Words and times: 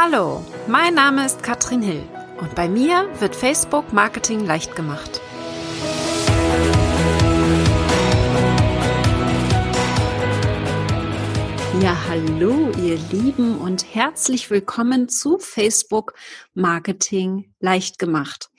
Hallo, 0.00 0.44
mein 0.68 0.94
Name 0.94 1.26
ist 1.26 1.42
Katrin 1.42 1.82
Hill 1.82 2.04
und 2.40 2.54
bei 2.54 2.68
mir 2.68 3.08
wird 3.18 3.34
Facebook 3.34 3.92
Marketing 3.92 4.46
leicht 4.46 4.76
gemacht. 4.76 5.20
Ja, 11.82 11.96
hallo 12.08 12.70
ihr 12.80 12.96
Lieben 13.10 13.58
und 13.58 13.92
herzlich 13.92 14.50
willkommen 14.50 15.08
zu 15.08 15.40
Facebook 15.40 16.14
Marketing 16.54 17.52
leicht 17.58 17.98
gemacht. 17.98 18.50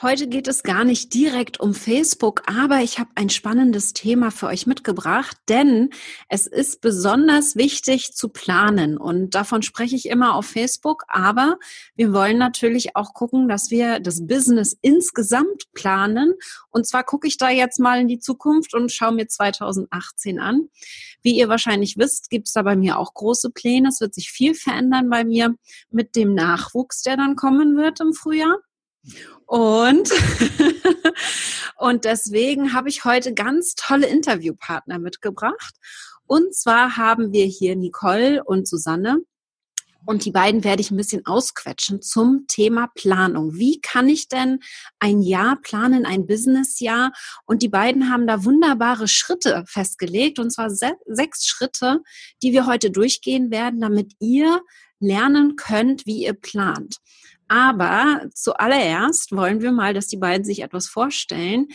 Heute 0.00 0.28
geht 0.28 0.46
es 0.46 0.62
gar 0.62 0.84
nicht 0.84 1.12
direkt 1.12 1.58
um 1.58 1.74
Facebook, 1.74 2.42
aber 2.46 2.82
ich 2.82 3.00
habe 3.00 3.10
ein 3.16 3.30
spannendes 3.30 3.94
Thema 3.94 4.30
für 4.30 4.46
euch 4.46 4.64
mitgebracht, 4.64 5.36
denn 5.48 5.90
es 6.28 6.46
ist 6.46 6.80
besonders 6.80 7.56
wichtig 7.56 8.12
zu 8.12 8.28
planen 8.28 8.96
und 8.96 9.34
davon 9.34 9.62
spreche 9.62 9.96
ich 9.96 10.06
immer 10.06 10.36
auf 10.36 10.46
Facebook, 10.46 11.02
aber 11.08 11.58
wir 11.96 12.12
wollen 12.12 12.38
natürlich 12.38 12.94
auch 12.94 13.12
gucken, 13.12 13.48
dass 13.48 13.72
wir 13.72 13.98
das 13.98 14.24
Business 14.24 14.78
insgesamt 14.82 15.64
planen 15.74 16.34
und 16.70 16.86
zwar 16.86 17.02
gucke 17.02 17.26
ich 17.26 17.36
da 17.36 17.50
jetzt 17.50 17.80
mal 17.80 18.00
in 18.00 18.06
die 18.06 18.20
Zukunft 18.20 18.74
und 18.74 18.92
schaue 18.92 19.14
mir 19.14 19.26
2018 19.26 20.38
an. 20.38 20.68
Wie 21.22 21.36
ihr 21.36 21.48
wahrscheinlich 21.48 21.96
wisst, 21.98 22.30
gibt 22.30 22.46
es 22.46 22.52
da 22.52 22.62
bei 22.62 22.76
mir 22.76 23.00
auch 23.00 23.14
große 23.14 23.50
Pläne. 23.50 23.88
Es 23.88 24.00
wird 24.00 24.14
sich 24.14 24.30
viel 24.30 24.54
verändern 24.54 25.10
bei 25.10 25.24
mir 25.24 25.56
mit 25.90 26.14
dem 26.14 26.34
Nachwuchs, 26.34 27.02
der 27.02 27.16
dann 27.16 27.34
kommen 27.34 27.76
wird 27.76 27.98
im 27.98 28.12
Frühjahr. 28.12 28.58
Und, 29.46 30.10
und 31.78 32.04
deswegen 32.04 32.74
habe 32.74 32.88
ich 32.88 33.04
heute 33.04 33.32
ganz 33.34 33.74
tolle 33.74 34.06
Interviewpartner 34.06 34.98
mitgebracht. 34.98 35.74
Und 36.26 36.54
zwar 36.54 36.96
haben 36.96 37.32
wir 37.32 37.46
hier 37.46 37.74
Nicole 37.74 38.44
und 38.44 38.68
Susanne. 38.68 39.18
Und 40.04 40.24
die 40.24 40.30
beiden 40.30 40.64
werde 40.64 40.80
ich 40.80 40.90
ein 40.90 40.96
bisschen 40.96 41.26
ausquetschen 41.26 42.00
zum 42.00 42.46
Thema 42.46 42.88
Planung. 42.94 43.56
Wie 43.56 43.80
kann 43.80 44.08
ich 44.08 44.28
denn 44.28 44.60
ein 44.98 45.20
Jahr 45.20 45.60
planen, 45.60 46.06
ein 46.06 46.26
Businessjahr? 46.26 47.12
Und 47.44 47.62
die 47.62 47.68
beiden 47.68 48.10
haben 48.10 48.26
da 48.26 48.44
wunderbare 48.44 49.06
Schritte 49.06 49.64
festgelegt, 49.66 50.38
und 50.38 50.50
zwar 50.50 50.70
se 50.70 50.92
sechs 51.06 51.46
Schritte, 51.46 52.00
die 52.42 52.52
wir 52.52 52.66
heute 52.66 52.90
durchgehen 52.90 53.50
werden, 53.50 53.80
damit 53.80 54.14
ihr 54.18 54.62
lernen 54.98 55.56
könnt, 55.56 56.06
wie 56.06 56.24
ihr 56.24 56.34
plant. 56.34 56.96
Aber 57.48 58.28
zuallererst 58.34 59.32
wollen 59.32 59.62
wir 59.62 59.72
mal, 59.72 59.94
dass 59.94 60.06
die 60.06 60.18
beiden 60.18 60.44
sich 60.44 60.62
etwas 60.62 60.86
vorstellen. 60.86 61.68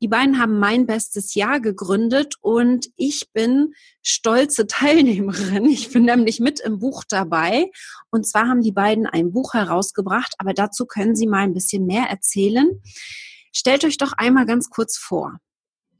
Die 0.00 0.08
beiden 0.08 0.40
haben 0.40 0.58
mein 0.58 0.86
bestes 0.86 1.34
Jahr 1.34 1.60
gegründet 1.60 2.36
und 2.40 2.88
ich 2.96 3.30
bin 3.32 3.74
stolze 4.02 4.66
Teilnehmerin. 4.68 5.66
Ich 5.66 5.90
bin 5.90 6.04
nämlich 6.04 6.40
mit 6.40 6.60
im 6.60 6.78
Buch 6.78 7.04
dabei. 7.08 7.70
Und 8.10 8.26
zwar 8.26 8.48
haben 8.48 8.62
die 8.62 8.72
beiden 8.72 9.06
ein 9.06 9.32
Buch 9.32 9.54
herausgebracht, 9.54 10.34
aber 10.38 10.54
dazu 10.54 10.86
können 10.86 11.14
sie 11.14 11.26
mal 11.26 11.42
ein 11.42 11.54
bisschen 11.54 11.84
mehr 11.84 12.04
erzählen. 12.04 12.80
Stellt 13.52 13.84
euch 13.84 13.98
doch 13.98 14.12
einmal 14.12 14.46
ganz 14.46 14.70
kurz 14.70 14.96
vor. 14.96 15.38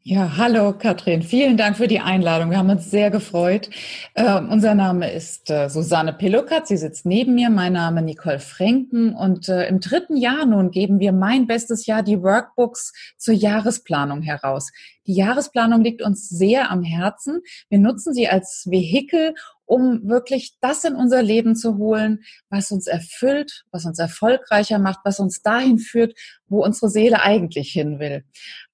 Ja, 0.04 0.38
hallo 0.38 0.72
Katrin, 0.72 1.22
vielen 1.22 1.58
Dank 1.58 1.76
für 1.76 1.88
die 1.88 2.00
Einladung. 2.00 2.50
Wir 2.50 2.58
haben 2.58 2.70
uns 2.70 2.90
sehr 2.90 3.10
gefreut. 3.10 3.68
Äh, 4.14 4.40
unser 4.40 4.74
Name 4.74 5.12
ist 5.12 5.50
äh, 5.50 5.68
Susanne 5.68 6.14
Pelukat, 6.14 6.66
sie 6.66 6.78
sitzt 6.78 7.04
neben 7.04 7.34
mir. 7.34 7.50
Mein 7.50 7.74
Name 7.74 8.00
Nicole 8.00 8.38
Frenken 8.38 9.14
und 9.14 9.50
äh, 9.50 9.68
im 9.68 9.80
dritten 9.80 10.16
Jahr 10.16 10.46
nun 10.46 10.70
geben 10.70 10.98
wir 10.98 11.12
mein 11.12 11.46
bestes 11.46 11.84
Jahr 11.84 12.02
die 12.02 12.22
Workbooks 12.22 12.94
zur 13.18 13.34
Jahresplanung 13.34 14.22
heraus. 14.22 14.70
Die 15.06 15.14
Jahresplanung 15.14 15.82
liegt 15.82 16.00
uns 16.00 16.28
sehr 16.28 16.70
am 16.70 16.82
Herzen. 16.82 17.40
Wir 17.68 17.78
nutzen 17.78 18.14
sie 18.14 18.28
als 18.28 18.66
Vehikel, 18.70 19.34
um 19.68 20.08
wirklich 20.08 20.54
das 20.60 20.82
in 20.84 20.96
unser 20.96 21.22
Leben 21.22 21.54
zu 21.54 21.76
holen, 21.76 22.24
was 22.48 22.70
uns 22.70 22.86
erfüllt, 22.86 23.64
was 23.70 23.84
uns 23.84 23.98
erfolgreicher 23.98 24.78
macht, 24.78 25.00
was 25.04 25.20
uns 25.20 25.42
dahin 25.42 25.78
führt, 25.78 26.18
wo 26.48 26.64
unsere 26.64 26.88
Seele 26.88 27.22
eigentlich 27.22 27.70
hin 27.70 27.98
will. 27.98 28.24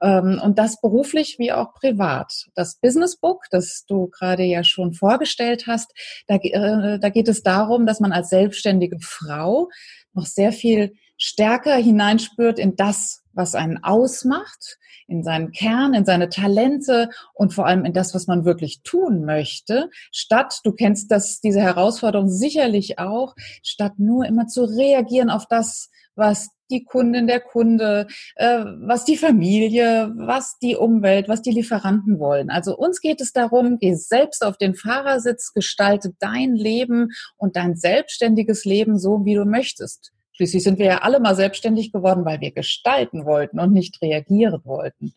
Ähm, 0.00 0.40
und 0.42 0.58
das 0.58 0.80
beruflich 0.80 1.36
wie 1.38 1.52
auch 1.52 1.74
privat. 1.74 2.46
Das 2.54 2.76
Business 2.76 3.16
Book, 3.16 3.44
das 3.50 3.84
du 3.86 4.06
gerade 4.06 4.44
ja 4.44 4.62
schon 4.62 4.94
vorgestellt 4.94 5.66
hast, 5.66 5.92
da, 6.28 6.36
äh, 6.36 7.00
da 7.00 7.08
geht 7.08 7.28
es 7.28 7.42
darum, 7.42 7.86
dass 7.86 7.98
man 7.98 8.12
als 8.12 8.28
selbstständige 8.28 8.98
Frau 9.00 9.68
noch 10.12 10.26
sehr 10.26 10.52
viel 10.52 10.94
stärker 11.16 11.74
hineinspürt 11.74 12.60
in 12.60 12.76
das, 12.76 13.23
was 13.34 13.54
einen 13.54 13.82
ausmacht, 13.82 14.78
in 15.06 15.22
seinen 15.22 15.52
Kern, 15.52 15.94
in 15.94 16.04
seine 16.04 16.28
Talente 16.28 17.10
und 17.34 17.52
vor 17.52 17.66
allem 17.66 17.84
in 17.84 17.92
das, 17.92 18.14
was 18.14 18.26
man 18.26 18.44
wirklich 18.44 18.82
tun 18.82 19.24
möchte, 19.24 19.90
statt, 20.10 20.60
du 20.64 20.72
kennst 20.72 21.10
das, 21.10 21.40
diese 21.40 21.60
Herausforderung 21.60 22.28
sicherlich 22.28 22.98
auch, 22.98 23.34
statt 23.62 23.94
nur 23.98 24.24
immer 24.26 24.46
zu 24.46 24.64
reagieren 24.64 25.30
auf 25.30 25.46
das, 25.46 25.90
was 26.16 26.50
die 26.70 26.84
Kundin, 26.84 27.26
der 27.26 27.40
Kunde, 27.40 28.06
äh, 28.36 28.64
was 28.80 29.04
die 29.04 29.18
Familie, 29.18 30.12
was 30.16 30.58
die 30.58 30.76
Umwelt, 30.76 31.28
was 31.28 31.42
die 31.42 31.50
Lieferanten 31.50 32.18
wollen. 32.18 32.50
Also 32.50 32.76
uns 32.76 33.00
geht 33.00 33.20
es 33.20 33.32
darum, 33.32 33.78
geh 33.78 33.94
selbst 33.94 34.42
auf 34.42 34.56
den 34.56 34.74
Fahrersitz, 34.74 35.52
gestalte 35.52 36.14
dein 36.18 36.54
Leben 36.54 37.10
und 37.36 37.56
dein 37.56 37.76
selbstständiges 37.76 38.64
Leben 38.64 38.98
so, 38.98 39.24
wie 39.24 39.34
du 39.34 39.44
möchtest. 39.44 40.13
Schließlich 40.34 40.62
sind 40.62 40.78
wir 40.78 40.86
ja 40.86 40.98
alle 40.98 41.20
mal 41.20 41.36
selbstständig 41.36 41.92
geworden, 41.92 42.24
weil 42.24 42.40
wir 42.40 42.50
gestalten 42.50 43.24
wollten 43.24 43.60
und 43.60 43.72
nicht 43.72 44.02
reagieren 44.02 44.60
wollten. 44.64 45.14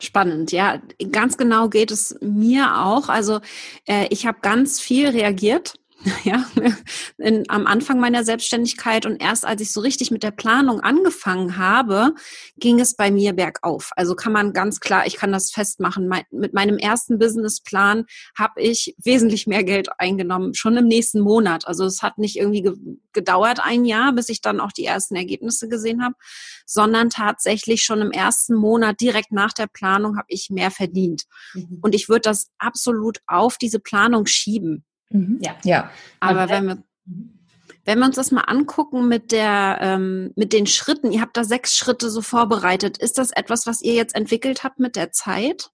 Spannend, 0.00 0.52
ja, 0.52 0.80
ganz 1.10 1.36
genau 1.36 1.68
geht 1.68 1.90
es 1.90 2.16
mir 2.20 2.84
auch. 2.84 3.08
Also 3.08 3.40
äh, 3.86 4.06
ich 4.10 4.26
habe 4.26 4.38
ganz 4.40 4.80
viel 4.80 5.08
reagiert 5.08 5.74
ja, 6.24 6.46
in, 7.18 7.44
am 7.48 7.66
Anfang 7.66 7.98
meiner 7.98 8.22
Selbstständigkeit 8.22 9.04
und 9.04 9.20
erst 9.20 9.44
als 9.44 9.60
ich 9.60 9.72
so 9.72 9.80
richtig 9.80 10.12
mit 10.12 10.22
der 10.22 10.30
Planung 10.30 10.80
angefangen 10.80 11.56
habe, 11.56 12.14
ging 12.56 12.78
es 12.78 12.94
bei 12.94 13.10
mir 13.10 13.32
bergauf. 13.32 13.90
Also 13.96 14.14
kann 14.14 14.32
man 14.32 14.52
ganz 14.52 14.78
klar, 14.78 15.06
ich 15.06 15.16
kann 15.16 15.32
das 15.32 15.50
festmachen. 15.50 16.06
Mein, 16.06 16.22
mit 16.30 16.54
meinem 16.54 16.78
ersten 16.78 17.18
Businessplan 17.18 18.04
habe 18.38 18.62
ich 18.62 18.94
wesentlich 19.02 19.48
mehr 19.48 19.64
Geld 19.64 19.88
eingenommen, 19.98 20.54
schon 20.54 20.76
im 20.76 20.86
nächsten 20.86 21.20
Monat. 21.20 21.66
Also 21.66 21.84
es 21.84 22.00
hat 22.00 22.18
nicht 22.18 22.36
irgendwie 22.36 22.62
ge 22.62 22.72
gedauert 23.12 23.58
ein 23.60 23.84
Jahr, 23.84 24.12
bis 24.12 24.28
ich 24.28 24.42
dann 24.42 24.60
auch 24.60 24.70
die 24.70 24.84
ersten 24.84 25.16
Ergebnisse 25.16 25.68
gesehen 25.68 26.04
habe, 26.04 26.14
sondern 26.66 27.10
tatsächlich 27.10 27.82
schon 27.82 28.00
im 28.00 28.12
ersten 28.12 28.54
Monat 28.54 29.00
direkt 29.00 29.32
nach 29.32 29.52
der 29.52 29.66
Planung 29.66 30.16
habe 30.16 30.28
ich 30.28 30.50
mehr 30.50 30.70
verdient. 30.70 31.24
Mhm. 31.54 31.78
Und 31.80 31.96
ich 31.96 32.08
würde 32.08 32.20
das 32.20 32.50
absolut 32.58 33.18
auf 33.26 33.58
diese 33.58 33.80
Planung 33.80 34.26
schieben. 34.26 34.84
Mhm. 35.10 35.38
Ja. 35.40 35.56
ja. 35.64 35.90
Aber 36.20 36.48
wenn 36.48 36.66
wir, 36.66 36.82
wenn 37.84 37.98
wir 37.98 38.06
uns 38.06 38.16
das 38.16 38.30
mal 38.30 38.42
angucken 38.42 39.08
mit 39.08 39.32
der, 39.32 39.78
ähm, 39.80 40.32
mit 40.36 40.52
den 40.52 40.66
Schritten, 40.66 41.10
ihr 41.10 41.20
habt 41.20 41.36
da 41.36 41.44
sechs 41.44 41.74
Schritte 41.74 42.10
so 42.10 42.20
vorbereitet. 42.20 42.98
Ist 42.98 43.18
das 43.18 43.30
etwas, 43.30 43.66
was 43.66 43.82
ihr 43.82 43.94
jetzt 43.94 44.14
entwickelt 44.14 44.64
habt 44.64 44.78
mit 44.78 44.96
der 44.96 45.12
Zeit? 45.12 45.70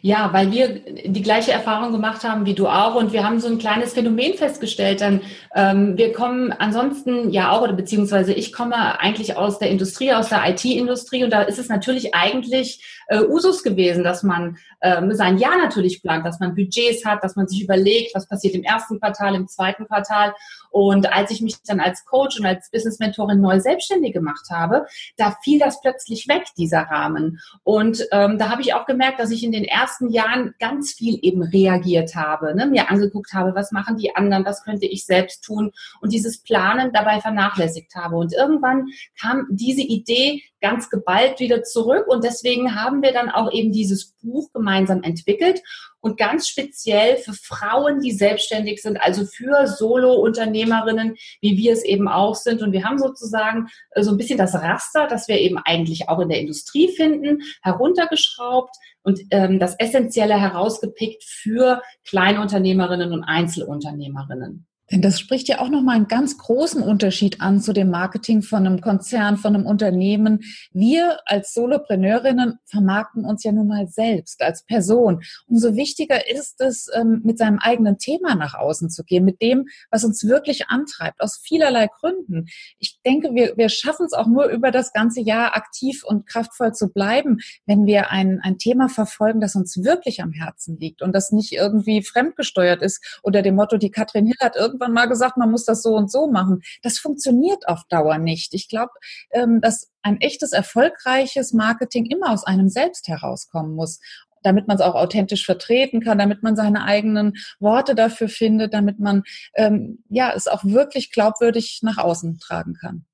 Ja, 0.00 0.32
weil 0.32 0.52
wir 0.52 0.68
die 1.08 1.22
gleiche 1.22 1.50
Erfahrung 1.50 1.90
gemacht 1.90 2.22
haben 2.22 2.46
wie 2.46 2.54
du 2.54 2.68
auch 2.68 2.94
und 2.94 3.12
wir 3.12 3.24
haben 3.24 3.40
so 3.40 3.48
ein 3.48 3.58
kleines 3.58 3.94
Phänomen 3.94 4.34
festgestellt. 4.34 5.00
Dann 5.00 5.22
ähm, 5.56 5.98
wir 5.98 6.12
kommen 6.12 6.52
ansonsten 6.52 7.30
ja 7.30 7.50
auch 7.50 7.62
oder 7.62 7.72
beziehungsweise 7.72 8.32
ich 8.32 8.52
komme 8.52 9.00
eigentlich 9.00 9.36
aus 9.36 9.58
der 9.58 9.70
Industrie, 9.70 10.12
aus 10.12 10.28
der 10.28 10.48
IT-Industrie 10.48 11.24
und 11.24 11.30
da 11.30 11.42
ist 11.42 11.58
es 11.58 11.68
natürlich 11.68 12.14
eigentlich 12.14 12.84
äh, 13.08 13.20
Usus 13.22 13.64
gewesen, 13.64 14.04
dass 14.04 14.22
man 14.22 14.56
ähm, 14.82 15.12
sein 15.14 15.38
Jahr 15.38 15.58
natürlich 15.58 16.00
plant, 16.00 16.24
dass 16.24 16.38
man 16.38 16.54
Budgets 16.54 17.04
hat, 17.04 17.24
dass 17.24 17.34
man 17.34 17.48
sich 17.48 17.62
überlegt, 17.62 18.14
was 18.14 18.28
passiert 18.28 18.54
im 18.54 18.62
ersten 18.62 19.00
Quartal, 19.00 19.34
im 19.34 19.48
zweiten 19.48 19.86
Quartal. 19.86 20.32
Und 20.70 21.12
als 21.12 21.30
ich 21.30 21.40
mich 21.40 21.56
dann 21.64 21.80
als 21.80 22.04
Coach 22.04 22.38
und 22.38 22.46
als 22.46 22.70
Business 22.70 22.98
Mentorin 22.98 23.40
neu 23.40 23.60
selbstständig 23.60 24.12
gemacht 24.12 24.46
habe, 24.50 24.86
da 25.16 25.36
fiel 25.42 25.58
das 25.58 25.80
plötzlich 25.80 26.28
weg, 26.28 26.44
dieser 26.56 26.82
Rahmen. 26.82 27.40
Und 27.62 28.06
ähm, 28.12 28.38
da 28.38 28.50
habe 28.50 28.62
ich 28.62 28.74
auch 28.74 28.86
gemerkt, 28.86 29.20
dass 29.20 29.30
ich 29.30 29.42
in 29.42 29.52
den 29.52 29.64
ersten 29.64 30.08
Jahren 30.08 30.54
ganz 30.58 30.92
viel 30.92 31.18
eben 31.22 31.42
reagiert 31.42 32.14
habe, 32.14 32.54
ne? 32.54 32.66
mir 32.66 32.90
angeguckt 32.90 33.32
habe, 33.32 33.54
was 33.54 33.72
machen 33.72 33.96
die 33.96 34.14
anderen, 34.14 34.44
was 34.44 34.64
könnte 34.64 34.86
ich 34.86 35.06
selbst 35.06 35.42
tun 35.44 35.72
und 36.00 36.12
dieses 36.12 36.42
Planen 36.42 36.92
dabei 36.92 37.20
vernachlässigt 37.20 37.94
habe. 37.94 38.16
Und 38.16 38.32
irgendwann 38.32 38.86
kam 39.20 39.46
diese 39.50 39.82
Idee 39.82 40.42
ganz 40.60 40.90
geballt 40.90 41.40
wieder 41.40 41.62
zurück 41.62 42.06
und 42.08 42.24
deswegen 42.24 42.74
haben 42.74 43.02
wir 43.02 43.12
dann 43.12 43.30
auch 43.30 43.52
eben 43.52 43.72
dieses 43.72 44.12
Buch 44.22 44.52
gemeinsam 44.52 45.02
entwickelt 45.02 45.62
und 46.00 46.16
ganz 46.16 46.48
speziell 46.48 47.16
für 47.16 47.32
Frauen, 47.32 48.00
die 48.00 48.12
selbstständig 48.12 48.80
sind, 48.80 49.00
also 49.00 49.24
für 49.24 49.66
Solo-Unternehmerinnen, 49.66 51.16
wie 51.40 51.56
wir 51.56 51.72
es 51.72 51.84
eben 51.84 52.08
auch 52.08 52.36
sind. 52.36 52.62
Und 52.62 52.72
wir 52.72 52.84
haben 52.84 52.98
sozusagen 52.98 53.68
äh, 53.90 54.02
so 54.02 54.12
ein 54.12 54.16
bisschen 54.16 54.38
das 54.38 54.54
Raster, 54.54 55.08
das 55.08 55.26
wir 55.26 55.40
eben 55.40 55.58
eigentlich 55.58 56.08
auch 56.08 56.20
in 56.20 56.28
der 56.28 56.40
Industrie 56.40 56.88
finden, 56.88 57.42
heruntergeschraubt 57.62 58.76
und 59.02 59.20
ähm, 59.30 59.58
das 59.58 59.78
Essentielle 59.78 60.40
herausgepickt 60.40 61.24
für 61.24 61.82
Kleinunternehmerinnen 62.04 63.12
und 63.12 63.24
Einzelunternehmerinnen. 63.24 64.66
Denn 64.90 65.02
das 65.02 65.18
spricht 65.18 65.48
ja 65.48 65.60
auch 65.60 65.68
nochmal 65.68 65.96
einen 65.96 66.08
ganz 66.08 66.38
großen 66.38 66.82
Unterschied 66.82 67.40
an 67.40 67.60
zu 67.60 67.72
dem 67.72 67.90
Marketing 67.90 68.42
von 68.42 68.66
einem 68.66 68.80
Konzern, 68.80 69.36
von 69.36 69.54
einem 69.54 69.66
Unternehmen. 69.66 70.40
Wir 70.72 71.18
als 71.26 71.52
Solopreneurinnen 71.54 72.58
vermarkten 72.64 73.24
uns 73.24 73.42
ja 73.42 73.52
nun 73.52 73.66
mal 73.66 73.88
selbst 73.88 74.42
als 74.42 74.64
Person. 74.64 75.22
Umso 75.48 75.74
wichtiger 75.74 76.30
ist 76.30 76.60
es, 76.60 76.88
ähm, 76.94 77.20
mit 77.24 77.38
seinem 77.38 77.58
eigenen 77.58 77.98
Thema 77.98 78.36
nach 78.36 78.54
außen 78.54 78.88
zu 78.90 79.02
gehen, 79.02 79.24
mit 79.24 79.42
dem, 79.42 79.66
was 79.90 80.04
uns 80.04 80.24
wirklich 80.24 80.68
antreibt, 80.68 81.20
aus 81.20 81.40
vielerlei 81.42 81.88
Gründen. 81.88 82.46
Ich 82.78 82.95
denke, 83.06 83.34
wir, 83.34 83.56
wir 83.56 83.68
schaffen 83.68 84.04
es 84.04 84.12
auch 84.12 84.26
nur 84.26 84.46
über 84.46 84.70
das 84.70 84.92
ganze 84.92 85.20
Jahr 85.20 85.56
aktiv 85.56 86.04
und 86.04 86.26
kraftvoll 86.26 86.72
zu 86.72 86.92
bleiben, 86.92 87.38
wenn 87.64 87.86
wir 87.86 88.10
ein, 88.10 88.40
ein 88.42 88.58
Thema 88.58 88.88
verfolgen, 88.88 89.40
das 89.40 89.54
uns 89.54 89.82
wirklich 89.82 90.22
am 90.22 90.32
Herzen 90.32 90.78
liegt 90.78 91.02
und 91.02 91.12
das 91.12 91.30
nicht 91.30 91.52
irgendwie 91.52 92.02
fremdgesteuert 92.02 92.82
ist 92.82 93.20
unter 93.22 93.42
dem 93.42 93.54
Motto, 93.54 93.76
die 93.76 93.90
Katrin 93.90 94.26
Hill 94.26 94.36
hat 94.40 94.56
irgendwann 94.56 94.92
mal 94.92 95.06
gesagt, 95.06 95.36
man 95.36 95.50
muss 95.50 95.64
das 95.64 95.82
so 95.82 95.94
und 95.94 96.10
so 96.10 96.26
machen. 96.26 96.62
Das 96.82 96.98
funktioniert 96.98 97.68
auf 97.68 97.84
Dauer 97.88 98.18
nicht. 98.18 98.52
Ich 98.54 98.68
glaube, 98.68 98.92
ähm, 99.30 99.60
dass 99.60 99.90
ein 100.02 100.20
echtes, 100.20 100.52
erfolgreiches 100.52 101.52
Marketing 101.52 102.06
immer 102.06 102.30
aus 102.30 102.44
einem 102.44 102.68
selbst 102.68 103.08
herauskommen 103.08 103.74
muss 103.74 104.00
damit 104.46 104.68
man 104.68 104.76
es 104.76 104.82
auch 104.82 104.94
authentisch 104.94 105.44
vertreten 105.44 106.00
kann, 106.00 106.18
damit 106.18 106.42
man 106.42 106.56
seine 106.56 106.84
eigenen 106.84 107.34
Worte 107.58 107.94
dafür 107.94 108.28
findet, 108.28 108.72
damit 108.72 109.00
man 109.00 109.24
ähm, 109.54 110.04
ja 110.08 110.32
es 110.34 110.46
auch 110.46 110.64
wirklich 110.64 111.10
glaubwürdig 111.10 111.80
nach 111.82 111.98
außen 111.98 112.38
tragen 112.38 112.74
kann. 112.74 113.04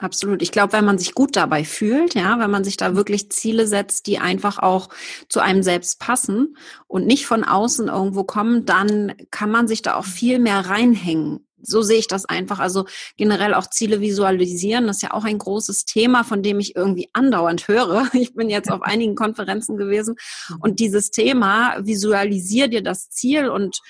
Absolut. 0.00 0.42
Ich 0.42 0.52
glaube, 0.52 0.74
wenn 0.74 0.84
man 0.84 0.96
sich 0.96 1.12
gut 1.12 1.34
dabei 1.34 1.64
fühlt, 1.64 2.14
ja, 2.14 2.38
wenn 2.38 2.52
man 2.52 2.62
sich 2.62 2.76
da 2.76 2.94
wirklich 2.94 3.32
Ziele 3.32 3.66
setzt, 3.66 4.06
die 4.06 4.20
einfach 4.20 4.60
auch 4.60 4.90
zu 5.28 5.40
einem 5.40 5.64
selbst 5.64 5.98
passen 5.98 6.56
und 6.86 7.04
nicht 7.04 7.26
von 7.26 7.42
außen 7.42 7.88
irgendwo 7.88 8.22
kommen, 8.22 8.64
dann 8.64 9.12
kann 9.32 9.50
man 9.50 9.66
sich 9.66 9.82
da 9.82 9.96
auch 9.96 10.04
viel 10.04 10.38
mehr 10.38 10.60
reinhängen 10.60 11.47
so 11.62 11.82
sehe 11.82 11.98
ich 11.98 12.06
das 12.06 12.24
einfach. 12.24 12.58
Also 12.58 12.86
generell 13.16 13.54
auch 13.54 13.68
Ziele 13.68 14.00
visualisieren, 14.00 14.86
das 14.86 14.96
ist 14.96 15.02
ja 15.02 15.12
auch 15.12 15.24
ein 15.24 15.38
großes 15.38 15.84
Thema, 15.84 16.24
von 16.24 16.42
dem 16.42 16.60
ich 16.60 16.76
irgendwie 16.76 17.08
andauernd 17.12 17.68
höre. 17.68 18.08
Ich 18.18 18.34
bin 18.34 18.50
jetzt 18.50 18.70
auf 18.70 18.82
einigen 18.82 19.14
Konferenzen 19.14 19.76
gewesen 19.76 20.16
mhm. 20.48 20.56
und 20.60 20.80
dieses 20.80 21.10
Thema, 21.10 21.76
visualisier 21.84 22.68
dir 22.68 22.82
das 22.82 23.10
Ziel 23.10 23.48
und 23.48 23.80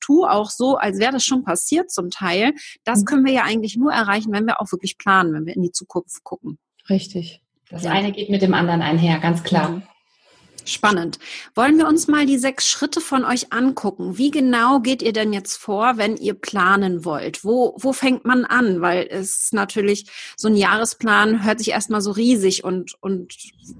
tu 0.00 0.24
auch 0.24 0.50
so, 0.50 0.76
als 0.76 0.98
wäre 0.98 1.12
das 1.12 1.24
schon 1.24 1.44
passiert 1.44 1.90
zum 1.90 2.10
Teil. 2.10 2.54
Das 2.84 3.00
mhm. 3.00 3.04
können 3.04 3.24
wir 3.26 3.32
ja 3.32 3.42
eigentlich 3.42 3.76
nur 3.76 3.92
erreichen, 3.92 4.32
wenn 4.32 4.46
wir 4.46 4.60
auch 4.60 4.72
wirklich 4.72 4.96
planen, 4.98 5.34
wenn 5.34 5.46
wir 5.46 5.54
in 5.54 5.62
die 5.62 5.72
Zukunft 5.72 6.24
gucken. 6.24 6.58
Richtig. 6.88 7.40
Das 7.68 7.84
ja. 7.84 7.90
eine 7.90 8.12
geht 8.12 8.30
mit 8.30 8.42
dem 8.42 8.54
anderen 8.54 8.82
einher, 8.82 9.18
ganz 9.18 9.42
klar. 9.42 9.82
Spannend. 10.64 11.18
Wollen 11.54 11.76
wir 11.76 11.86
uns 11.86 12.08
mal 12.08 12.26
die 12.26 12.38
sechs 12.38 12.66
Schritte 12.66 13.00
von 13.00 13.24
euch 13.24 13.52
angucken? 13.52 14.16
Wie 14.16 14.30
genau 14.30 14.80
geht 14.80 15.02
ihr 15.02 15.12
denn 15.12 15.32
jetzt 15.32 15.56
vor, 15.56 15.96
wenn 15.96 16.16
ihr 16.16 16.34
planen 16.34 17.04
wollt? 17.04 17.44
Wo, 17.44 17.76
wo 17.78 17.92
fängt 17.92 18.24
man 18.24 18.44
an? 18.44 18.80
Weil 18.80 19.06
es 19.10 19.50
natürlich 19.52 20.06
so 20.36 20.48
ein 20.48 20.56
Jahresplan 20.56 21.44
hört 21.44 21.58
sich 21.58 21.70
erstmal 21.70 22.00
so 22.00 22.12
riesig 22.12 22.64
und, 22.64 22.94
und 23.00 23.34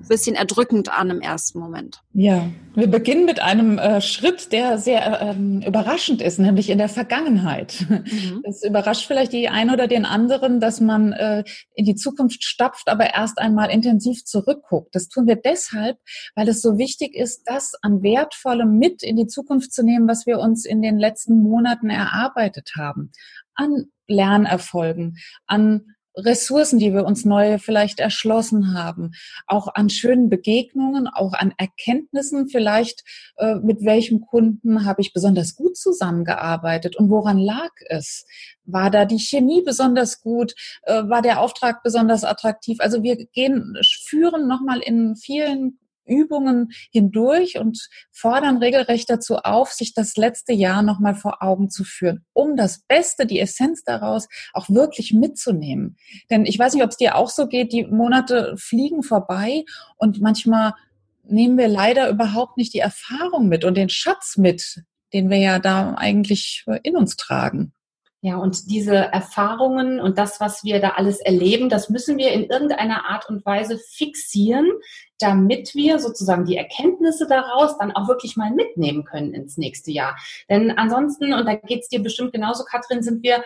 bisschen 0.08 0.36
erdrückend 0.36 0.92
an 0.92 1.10
im 1.10 1.20
ersten 1.20 1.58
Moment. 1.58 2.02
Ja, 2.12 2.48
wir 2.74 2.86
beginnen 2.86 3.24
mit 3.24 3.40
einem 3.40 3.78
äh, 3.78 4.00
Schritt, 4.00 4.52
der 4.52 4.78
sehr 4.78 5.20
ähm, 5.20 5.62
überraschend 5.66 6.22
ist, 6.22 6.38
nämlich 6.38 6.70
in 6.70 6.78
der 6.78 6.88
Vergangenheit. 6.88 7.86
Mhm. 7.88 8.42
Es 8.44 8.62
überrascht 8.62 9.06
vielleicht 9.06 9.32
die 9.32 9.48
einen 9.48 9.70
oder 9.70 9.86
den 9.86 10.04
anderen, 10.04 10.60
dass 10.60 10.80
man 10.80 11.12
äh, 11.12 11.44
in 11.74 11.84
die 11.84 11.94
Zukunft 11.94 12.44
stapft, 12.44 12.88
aber 12.88 13.14
erst 13.14 13.38
einmal 13.38 13.70
intensiv 13.70 14.24
zurückguckt. 14.24 14.94
Das 14.94 15.08
tun 15.08 15.26
wir 15.26 15.36
deshalb, 15.36 15.98
weil 16.34 16.48
es 16.48 16.60
so 16.60 16.73
wichtig 16.78 17.14
ist, 17.14 17.44
das 17.46 17.74
an 17.82 18.02
Wertvollem 18.02 18.78
mit 18.78 19.02
in 19.02 19.16
die 19.16 19.26
Zukunft 19.26 19.72
zu 19.72 19.82
nehmen, 19.82 20.08
was 20.08 20.26
wir 20.26 20.38
uns 20.38 20.64
in 20.64 20.82
den 20.82 20.98
letzten 20.98 21.42
Monaten 21.42 21.90
erarbeitet 21.90 22.72
haben. 22.76 23.12
An 23.54 23.86
Lernerfolgen, 24.06 25.16
an 25.46 25.94
Ressourcen, 26.16 26.78
die 26.78 26.92
wir 26.92 27.04
uns 27.04 27.24
neu 27.24 27.58
vielleicht 27.58 27.98
erschlossen 27.98 28.74
haben, 28.74 29.12
auch 29.46 29.68
an 29.74 29.90
schönen 29.90 30.28
Begegnungen, 30.28 31.08
auch 31.08 31.32
an 31.32 31.52
Erkenntnissen, 31.56 32.48
vielleicht 32.48 33.02
äh, 33.36 33.56
mit 33.56 33.84
welchem 33.84 34.20
Kunden 34.20 34.84
habe 34.84 35.00
ich 35.00 35.12
besonders 35.12 35.56
gut 35.56 35.76
zusammengearbeitet 35.76 36.96
und 36.96 37.10
woran 37.10 37.38
lag 37.38 37.70
es? 37.88 38.26
War 38.64 38.90
da 38.90 39.04
die 39.04 39.18
Chemie 39.18 39.62
besonders 39.62 40.20
gut? 40.20 40.54
Äh, 40.82 41.08
war 41.08 41.20
der 41.20 41.40
Auftrag 41.40 41.82
besonders 41.82 42.24
attraktiv? 42.24 42.78
Also 42.80 43.02
wir 43.02 43.16
gehen, 43.16 43.76
führen 44.04 44.46
nochmal 44.46 44.80
in 44.80 45.16
vielen 45.16 45.78
Übungen 46.06 46.70
hindurch 46.90 47.58
und 47.58 47.88
fordern 48.12 48.58
regelrecht 48.58 49.08
dazu 49.10 49.36
auf, 49.36 49.72
sich 49.72 49.94
das 49.94 50.16
letzte 50.16 50.52
Jahr 50.52 50.82
nochmal 50.82 51.14
vor 51.14 51.42
Augen 51.42 51.70
zu 51.70 51.84
führen, 51.84 52.24
um 52.32 52.56
das 52.56 52.82
Beste, 52.86 53.26
die 53.26 53.40
Essenz 53.40 53.84
daraus 53.84 54.28
auch 54.52 54.68
wirklich 54.68 55.12
mitzunehmen. 55.12 55.96
Denn 56.30 56.46
ich 56.46 56.58
weiß 56.58 56.74
nicht, 56.74 56.84
ob 56.84 56.90
es 56.90 56.96
dir 56.96 57.16
auch 57.16 57.30
so 57.30 57.46
geht, 57.46 57.72
die 57.72 57.86
Monate 57.86 58.54
fliegen 58.56 59.02
vorbei 59.02 59.64
und 59.96 60.20
manchmal 60.20 60.74
nehmen 61.24 61.56
wir 61.56 61.68
leider 61.68 62.08
überhaupt 62.08 62.56
nicht 62.56 62.74
die 62.74 62.80
Erfahrung 62.80 63.48
mit 63.48 63.64
und 63.64 63.76
den 63.76 63.88
Schatz 63.88 64.36
mit, 64.36 64.82
den 65.12 65.30
wir 65.30 65.38
ja 65.38 65.58
da 65.58 65.94
eigentlich 65.94 66.64
in 66.82 66.96
uns 66.96 67.16
tragen. 67.16 67.72
Ja, 68.24 68.38
und 68.38 68.70
diese 68.70 68.94
Erfahrungen 68.94 70.00
und 70.00 70.16
das, 70.16 70.40
was 70.40 70.64
wir 70.64 70.80
da 70.80 70.92
alles 70.96 71.20
erleben, 71.20 71.68
das 71.68 71.90
müssen 71.90 72.16
wir 72.16 72.32
in 72.32 72.44
irgendeiner 72.44 73.04
Art 73.04 73.28
und 73.28 73.44
Weise 73.44 73.78
fixieren, 73.78 74.66
damit 75.18 75.74
wir 75.74 75.98
sozusagen 75.98 76.46
die 76.46 76.56
Erkenntnisse 76.56 77.26
daraus 77.28 77.76
dann 77.76 77.92
auch 77.92 78.08
wirklich 78.08 78.38
mal 78.38 78.50
mitnehmen 78.50 79.04
können 79.04 79.34
ins 79.34 79.58
nächste 79.58 79.92
Jahr. 79.92 80.16
Denn 80.48 80.70
ansonsten, 80.70 81.34
und 81.34 81.44
da 81.44 81.54
geht's 81.54 81.90
dir 81.90 82.02
bestimmt 82.02 82.32
genauso, 82.32 82.64
Katrin, 82.64 83.02
sind 83.02 83.22
wir 83.22 83.44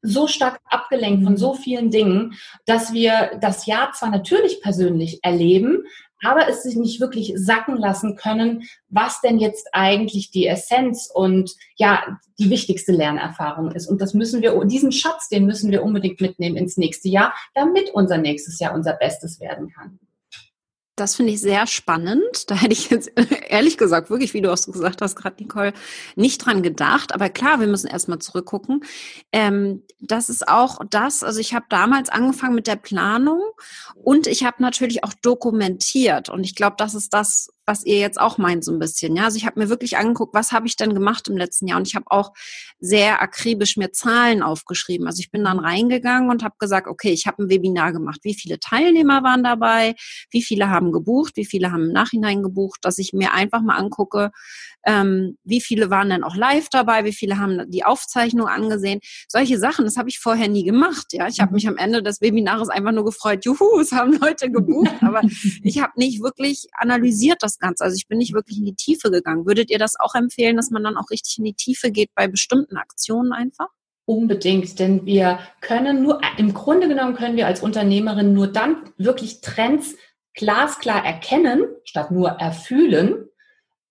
so 0.00 0.28
stark 0.28 0.60
abgelenkt 0.64 1.24
von 1.24 1.32
mhm. 1.32 1.38
so 1.38 1.54
vielen 1.54 1.90
Dingen, 1.90 2.34
dass 2.66 2.92
wir 2.92 3.36
das 3.40 3.66
Jahr 3.66 3.90
zwar 3.94 4.10
natürlich 4.10 4.62
persönlich 4.62 5.24
erleben, 5.24 5.82
aber 6.24 6.48
es 6.48 6.62
sich 6.62 6.76
nicht 6.76 7.00
wirklich 7.00 7.32
sacken 7.36 7.76
lassen 7.76 8.16
können, 8.16 8.64
was 8.88 9.20
denn 9.20 9.38
jetzt 9.38 9.68
eigentlich 9.72 10.30
die 10.30 10.46
Essenz 10.46 11.10
und 11.12 11.54
ja, 11.76 12.18
die 12.38 12.50
wichtigste 12.50 12.92
Lernerfahrung 12.92 13.72
ist. 13.72 13.86
Und 13.86 14.00
das 14.00 14.14
müssen 14.14 14.42
wir, 14.42 14.58
diesen 14.64 14.92
Schatz, 14.92 15.28
den 15.28 15.46
müssen 15.46 15.70
wir 15.70 15.82
unbedingt 15.82 16.20
mitnehmen 16.20 16.56
ins 16.56 16.76
nächste 16.76 17.08
Jahr, 17.08 17.34
damit 17.54 17.90
unser 17.90 18.18
nächstes 18.18 18.58
Jahr 18.58 18.74
unser 18.74 18.94
Bestes 18.94 19.40
werden 19.40 19.70
kann. 19.70 19.98
Das 21.00 21.14
finde 21.14 21.32
ich 21.32 21.40
sehr 21.40 21.66
spannend. 21.66 22.50
Da 22.50 22.54
hätte 22.54 22.74
ich 22.74 22.90
jetzt 22.90 23.10
ehrlich 23.48 23.78
gesagt, 23.78 24.10
wirklich, 24.10 24.34
wie 24.34 24.42
du 24.42 24.52
auch 24.52 24.62
gesagt 24.62 25.00
hast, 25.00 25.16
gerade 25.16 25.42
Nicole, 25.42 25.72
nicht 26.14 26.44
dran 26.44 26.62
gedacht. 26.62 27.14
Aber 27.14 27.30
klar, 27.30 27.58
wir 27.58 27.66
müssen 27.66 27.86
erstmal 27.86 28.18
zurückgucken. 28.18 28.84
Ähm, 29.32 29.82
das 29.98 30.28
ist 30.28 30.46
auch 30.46 30.80
das, 30.90 31.22
also 31.22 31.40
ich 31.40 31.54
habe 31.54 31.64
damals 31.70 32.10
angefangen 32.10 32.54
mit 32.54 32.66
der 32.66 32.76
Planung 32.76 33.40
und 33.94 34.26
ich 34.26 34.44
habe 34.44 34.62
natürlich 34.62 35.02
auch 35.02 35.14
dokumentiert. 35.14 36.28
Und 36.28 36.44
ich 36.44 36.54
glaube, 36.54 36.76
das 36.76 36.94
ist 36.94 37.14
das, 37.14 37.48
was 37.70 37.86
ihr 37.86 38.00
jetzt 38.00 38.20
auch 38.20 38.36
meint 38.36 38.64
so 38.64 38.72
ein 38.72 38.80
bisschen. 38.80 39.14
Ja, 39.14 39.26
also 39.26 39.36
ich 39.36 39.46
habe 39.46 39.60
mir 39.60 39.68
wirklich 39.68 39.96
angeguckt, 39.96 40.34
was 40.34 40.50
habe 40.50 40.66
ich 40.66 40.74
denn 40.74 40.92
gemacht 40.92 41.28
im 41.28 41.36
letzten 41.36 41.68
Jahr 41.68 41.78
und 41.78 41.86
ich 41.86 41.94
habe 41.94 42.06
auch 42.08 42.32
sehr 42.80 43.22
akribisch 43.22 43.76
mir 43.76 43.92
Zahlen 43.92 44.42
aufgeschrieben. 44.42 45.06
Also 45.06 45.20
ich 45.20 45.30
bin 45.30 45.44
dann 45.44 45.60
reingegangen 45.60 46.30
und 46.30 46.42
habe 46.42 46.56
gesagt, 46.58 46.88
okay, 46.88 47.12
ich 47.12 47.28
habe 47.28 47.44
ein 47.44 47.48
Webinar 47.48 47.92
gemacht. 47.92 48.18
Wie 48.24 48.34
viele 48.34 48.58
Teilnehmer 48.58 49.22
waren 49.22 49.44
dabei? 49.44 49.94
Wie 50.30 50.42
viele 50.42 50.68
haben 50.68 50.90
gebucht? 50.90 51.36
Wie 51.36 51.44
viele 51.44 51.70
haben 51.70 51.84
im 51.84 51.92
Nachhinein 51.92 52.42
gebucht? 52.42 52.80
Dass 52.82 52.98
ich 52.98 53.12
mir 53.12 53.34
einfach 53.34 53.62
mal 53.62 53.76
angucke, 53.76 54.32
ähm, 54.86 55.36
wie 55.44 55.60
viele 55.60 55.90
waren 55.90 56.10
denn 56.10 56.24
auch 56.24 56.36
live 56.36 56.68
dabei, 56.70 57.04
wie 57.04 57.12
viele 57.12 57.38
haben 57.38 57.70
die 57.70 57.84
Aufzeichnung 57.84 58.48
angesehen. 58.48 59.00
Solche 59.28 59.58
Sachen, 59.58 59.84
das 59.84 59.96
habe 59.96 60.08
ich 60.08 60.18
vorher 60.18 60.48
nie 60.48 60.64
gemacht. 60.64 61.06
Ja, 61.12 61.28
ich 61.28 61.40
habe 61.40 61.50
mhm. 61.50 61.54
mich 61.54 61.68
am 61.68 61.76
Ende 61.76 62.02
des 62.02 62.20
Webinars 62.20 62.68
einfach 62.68 62.92
nur 62.92 63.04
gefreut, 63.04 63.44
juhu, 63.44 63.78
es 63.80 63.92
haben 63.92 64.18
Leute 64.18 64.50
gebucht, 64.50 64.94
aber 65.00 65.22
ich 65.62 65.80
habe 65.80 65.92
nicht 65.96 66.22
wirklich 66.22 66.66
analysiert 66.72 67.38
das 67.40 67.58
Ganze. 67.58 67.84
Also 67.84 67.96
ich 67.96 68.08
bin 68.08 68.18
nicht 68.18 68.32
wirklich 68.32 68.58
in 68.58 68.64
die 68.64 68.74
Tiefe 68.74 69.10
gegangen. 69.10 69.46
Würdet 69.46 69.70
ihr 69.70 69.78
das 69.78 69.98
auch 69.98 70.14
empfehlen, 70.14 70.56
dass 70.56 70.70
man 70.70 70.84
dann 70.84 70.96
auch 70.96 71.10
richtig 71.10 71.38
in 71.38 71.44
die 71.44 71.54
Tiefe 71.54 71.90
geht 71.90 72.10
bei 72.14 72.28
bestimmten 72.28 72.76
Aktionen 72.76 73.32
einfach? 73.32 73.68
Unbedingt, 74.06 74.78
denn 74.80 75.06
wir 75.06 75.38
können 75.60 76.02
nur, 76.02 76.20
im 76.36 76.52
Grunde 76.52 76.88
genommen 76.88 77.14
können 77.14 77.36
wir 77.36 77.46
als 77.46 77.62
Unternehmerin 77.62 78.32
nur 78.32 78.48
dann 78.48 78.76
wirklich 78.96 79.40
Trends 79.40 79.94
glasklar 80.34 81.04
erkennen, 81.04 81.64
statt 81.84 82.10
nur 82.10 82.30
erfühlen, 82.30 83.29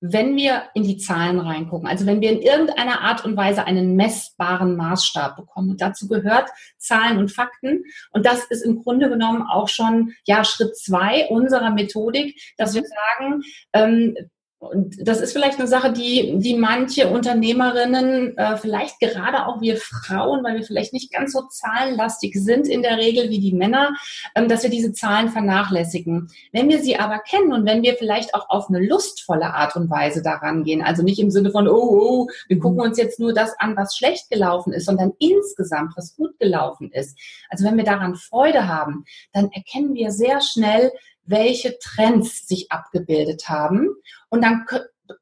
wenn 0.01 0.35
wir 0.35 0.63
in 0.73 0.83
die 0.83 0.97
Zahlen 0.97 1.39
reingucken, 1.39 1.87
also 1.87 2.05
wenn 2.05 2.21
wir 2.21 2.31
in 2.31 2.41
irgendeiner 2.41 3.01
Art 3.01 3.25
und 3.25 3.35
Weise 3.35 3.65
einen 3.65 3.95
messbaren 3.95 4.77
Maßstab 4.77 5.35
bekommen. 5.35 5.71
Und 5.71 5.81
dazu 5.81 6.07
gehört 6.07 6.49
Zahlen 6.77 7.17
und 7.17 7.31
Fakten. 7.31 7.83
Und 8.11 8.25
das 8.25 8.45
ist 8.45 8.61
im 8.61 8.81
Grunde 8.81 9.09
genommen 9.09 9.41
auch 9.41 9.67
schon 9.67 10.13
ja 10.25 10.43
Schritt 10.45 10.77
zwei 10.77 11.27
unserer 11.27 11.71
Methodik, 11.71 12.39
dass 12.57 12.75
wir 12.75 12.83
sagen, 12.83 13.41
ähm, 13.73 14.15
Und 14.59 15.07
das 15.07 15.21
ist 15.21 15.31
vielleicht 15.31 15.57
eine 15.57 15.69
Sache, 15.69 15.93
die, 15.93 16.37
die 16.37 16.53
manche 16.53 17.07
Unternehmerinnen, 17.07 18.37
äh, 18.37 18.57
vielleicht 18.57 18.99
gerade 18.99 19.47
auch 19.47 19.61
wir 19.61 19.77
Frauen, 19.77 20.43
weil 20.43 20.55
wir 20.55 20.63
vielleicht 20.63 20.91
nicht 20.91 21.13
ganz 21.13 21.31
so 21.31 21.43
zahlenlastig 21.43 22.35
sind 22.35 22.67
in 22.67 22.81
der 22.81 22.97
Regel 22.97 23.29
wie 23.29 23.39
die 23.39 23.53
Männer, 23.53 23.91
ähm, 24.35 24.49
dass 24.49 24.63
wir 24.63 24.69
diese 24.69 24.91
Zahlen 24.91 25.29
vernachlässigen. 25.29 26.29
Wenn 26.51 26.67
wir 26.67 26.79
sie 26.83 26.97
aber 26.97 27.19
kennen 27.19 27.53
und 27.53 27.65
wenn 27.65 27.83
wir 27.83 27.95
vielleicht 27.95 28.35
auch 28.35 28.49
auf 28.49 28.67
eine 28.67 28.85
lustvolle 28.85 29.53
Art 29.53 29.77
und 29.77 29.89
Weise 29.89 30.21
daran 30.21 30.65
gehen, 30.65 30.83
also 30.83 31.03
nicht 31.03 31.19
im 31.19 31.31
Sinne 31.31 31.51
von, 31.51 31.69
oh, 31.69 31.71
oh, 31.71 32.27
wir 32.49 32.57
mhm. 32.57 32.61
gucken 32.61 32.81
uns 32.81 32.97
jetzt 32.97 33.17
nur 33.17 33.33
das 33.33 33.57
an, 33.59 33.77
was 33.77 33.95
schlecht 33.95 34.29
gelaufen 34.29 34.73
ist, 34.73 34.87
sondern 34.87 35.13
insgesamt, 35.19 35.93
was 35.95 36.17
gut 36.17 36.37
gelaufen 36.37 36.91
ist. 36.91 37.17
Also 37.47 37.63
wenn 37.63 37.77
wir 37.77 37.85
daran 37.85 38.15
Freude 38.15 38.67
haben, 38.67 39.05
dann 39.31 39.49
erkennen 39.53 39.93
wir 39.93 40.11
sehr 40.11 40.41
schnell, 40.41 40.91
welche 41.29 41.77
Trends 41.79 42.47
sich 42.47 42.71
abgebildet 42.71 43.47
haben. 43.47 43.89
Und 44.29 44.43
dann 44.43 44.65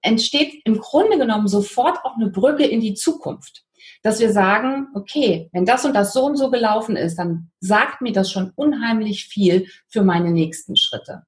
entsteht 0.01 0.61
im 0.65 0.79
Grunde 0.79 1.17
genommen 1.17 1.47
sofort 1.47 2.03
auch 2.03 2.15
eine 2.15 2.29
Brücke 2.29 2.65
in 2.65 2.81
die 2.81 2.93
Zukunft. 2.93 3.63
Dass 4.03 4.19
wir 4.19 4.31
sagen, 4.31 4.87
okay, 4.95 5.49
wenn 5.53 5.65
das 5.65 5.85
und 5.85 5.93
das 5.93 6.13
so 6.13 6.25
und 6.25 6.37
so 6.37 6.49
gelaufen 6.49 6.95
ist, 6.95 7.15
dann 7.15 7.51
sagt 7.59 8.01
mir 8.01 8.13
das 8.13 8.31
schon 8.31 8.51
unheimlich 8.55 9.25
viel 9.25 9.67
für 9.87 10.03
meine 10.03 10.31
nächsten 10.31 10.75
Schritte. 10.75 11.23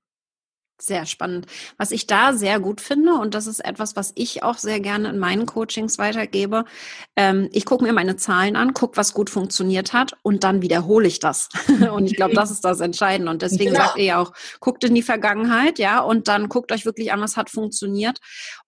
Sehr 0.81 1.05
spannend. 1.05 1.45
Was 1.77 1.91
ich 1.91 2.07
da 2.07 2.31
sehr 2.31 2.61
gut 2.61 2.79
finde, 2.79 3.15
und 3.15 3.33
das 3.33 3.47
ist 3.47 3.59
etwas, 3.59 3.97
was 3.97 4.13
ich 4.15 4.43
auch 4.43 4.57
sehr 4.57 4.79
gerne 4.79 5.09
in 5.09 5.19
meinen 5.19 5.45
Coachings 5.45 5.97
weitergebe, 5.97 6.63
ähm, 7.17 7.49
ich 7.51 7.65
gucke 7.65 7.83
mir 7.83 7.91
meine 7.91 8.15
Zahlen 8.15 8.55
an, 8.55 8.73
gucke, 8.73 8.95
was 8.95 9.13
gut 9.13 9.29
funktioniert 9.29 9.91
hat 9.91 10.13
und 10.23 10.45
dann 10.45 10.61
wiederhole 10.61 11.05
ich 11.05 11.19
das. 11.19 11.49
und 11.93 12.05
ich 12.05 12.15
glaube, 12.15 12.33
das 12.33 12.49
ist 12.49 12.63
das 12.63 12.79
Entscheidende. 12.79 13.29
Und 13.29 13.41
deswegen 13.41 13.73
genau. 13.73 13.87
sagt 13.87 13.97
ihr 13.97 14.05
ja 14.05 14.21
auch, 14.21 14.31
guckt 14.61 14.85
in 14.85 14.95
die 14.95 15.01
Vergangenheit, 15.01 15.79
ja, 15.79 15.99
und 15.99 16.29
dann 16.29 16.47
guckt 16.47 16.71
euch 16.71 16.85
wirklich 16.85 17.11
an, 17.11 17.19
was 17.19 17.35
hat 17.35 17.49
funktioniert, 17.49 18.19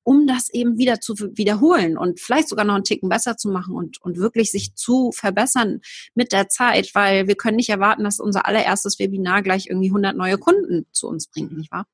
um 0.03 0.27
das 0.27 0.49
eben 0.49 0.77
wieder 0.77 0.99
zu 0.99 1.15
wiederholen 1.17 1.97
und 1.97 2.19
vielleicht 2.19 2.49
sogar 2.49 2.65
noch 2.65 2.75
einen 2.75 2.83
Ticken 2.83 3.07
besser 3.07 3.37
zu 3.37 3.47
machen 3.49 3.73
und, 3.73 4.01
und 4.01 4.17
wirklich 4.17 4.51
sich 4.51 4.75
zu 4.75 5.11
verbessern 5.13 5.79
mit 6.13 6.33
der 6.33 6.49
Zeit, 6.49 6.93
weil 6.93 7.29
wir 7.29 7.35
können 7.35 7.55
nicht 7.55 7.69
erwarten, 7.69 8.03
dass 8.03 8.19
unser 8.19 8.45
allererstes 8.45 8.99
Webinar 8.99 9.43
gleich 9.43 9.67
irgendwie 9.67 9.89
100 9.89 10.17
neue 10.17 10.37
Kunden 10.37 10.87
zu 10.91 11.07
uns 11.07 11.27
bringt, 11.27 11.57
nicht 11.57 11.71
wahr? 11.71 11.85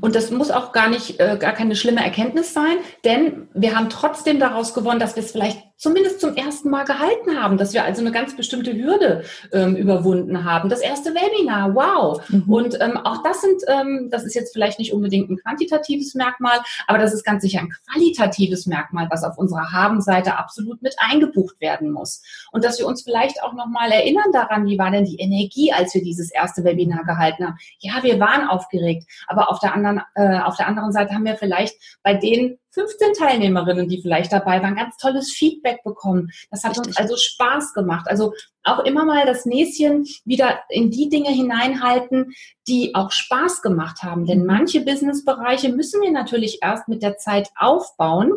Und 0.00 0.14
das 0.14 0.30
muss 0.30 0.50
auch 0.50 0.72
gar 0.72 0.88
nicht, 0.88 1.20
äh, 1.20 1.36
gar 1.38 1.52
keine 1.52 1.76
schlimme 1.76 2.04
Erkenntnis 2.04 2.52
sein, 2.52 2.78
denn 3.04 3.48
wir 3.54 3.76
haben 3.76 3.90
trotzdem 3.90 4.38
daraus 4.38 4.74
gewonnen, 4.74 5.00
dass 5.00 5.16
wir 5.16 5.22
es 5.22 5.32
vielleicht 5.32 5.62
zumindest 5.82 6.20
zum 6.20 6.36
ersten 6.36 6.70
Mal 6.70 6.84
gehalten 6.84 7.42
haben, 7.42 7.58
dass 7.58 7.72
wir 7.72 7.82
also 7.82 8.02
eine 8.02 8.12
ganz 8.12 8.36
bestimmte 8.36 8.72
Hürde 8.72 9.24
ähm, 9.52 9.74
überwunden 9.74 10.44
haben. 10.44 10.68
Das 10.68 10.80
erste 10.80 11.10
Webinar, 11.10 11.74
wow. 11.74 12.22
Mhm. 12.28 12.44
Und 12.46 12.80
ähm, 12.80 12.96
auch 12.98 13.24
das 13.24 13.40
sind, 13.40 13.62
ähm, 13.66 14.08
das 14.08 14.22
ist 14.22 14.36
jetzt 14.36 14.52
vielleicht 14.52 14.78
nicht 14.78 14.92
unbedingt 14.92 15.28
ein 15.28 15.38
quantitatives 15.38 16.14
Merkmal, 16.14 16.60
aber 16.86 16.98
das 16.98 17.12
ist 17.12 17.24
ganz 17.24 17.42
sicher 17.42 17.58
ein 17.58 17.72
qualitatives 17.90 18.66
Merkmal, 18.66 19.08
was 19.10 19.24
auf 19.24 19.36
unserer 19.38 19.72
Habenseite 19.72 20.38
absolut 20.38 20.80
mit 20.82 20.94
eingebucht 20.98 21.60
werden 21.60 21.90
muss. 21.90 22.22
Und 22.52 22.64
dass 22.64 22.78
wir 22.78 22.86
uns 22.86 23.02
vielleicht 23.02 23.42
auch 23.42 23.52
nochmal 23.52 23.90
erinnern 23.90 24.30
daran, 24.32 24.66
wie 24.66 24.78
war 24.78 24.92
denn 24.92 25.04
die 25.04 25.18
Energie, 25.18 25.72
als 25.72 25.94
wir 25.94 26.02
dieses 26.02 26.30
erste 26.30 26.62
Webinar 26.62 27.02
gehalten 27.02 27.44
haben. 27.44 27.56
Ja, 27.80 28.04
wir 28.04 28.20
waren 28.20 28.46
aufgeregt, 28.46 29.10
aber 29.26 29.50
auf 29.50 29.58
der 29.58 29.74
anderen, 29.74 30.00
äh, 30.14 30.38
auf 30.42 30.56
der 30.56 30.68
anderen 30.68 30.92
Seite 30.92 31.12
haben 31.12 31.24
wir 31.24 31.34
vielleicht 31.34 31.74
bei 32.04 32.14
denen 32.14 32.58
15 32.72 33.12
Teilnehmerinnen, 33.14 33.88
die 33.88 34.00
vielleicht 34.00 34.32
dabei 34.32 34.62
waren, 34.62 34.76
ganz 34.76 34.96
tolles 34.96 35.32
Feedback 35.32 35.82
bekommen. 35.84 36.30
Das 36.50 36.64
hat 36.64 36.72
Richtig. 36.72 36.88
uns 36.88 36.96
also 36.96 37.16
Spaß 37.16 37.74
gemacht. 37.74 38.06
Also 38.08 38.32
auch 38.64 38.80
immer 38.84 39.04
mal 39.04 39.26
das 39.26 39.44
Näschen 39.44 40.06
wieder 40.24 40.60
in 40.68 40.90
die 40.90 41.08
Dinge 41.08 41.30
hineinhalten, 41.30 42.32
die 42.66 42.94
auch 42.94 43.10
Spaß 43.10 43.62
gemacht 43.62 44.02
haben. 44.02 44.26
Denn 44.26 44.40
mhm. 44.40 44.46
manche 44.46 44.80
Businessbereiche 44.80 45.68
müssen 45.70 46.00
wir 46.00 46.10
natürlich 46.10 46.60
erst 46.62 46.88
mit 46.88 47.02
der 47.02 47.18
Zeit 47.18 47.50
aufbauen. 47.56 48.32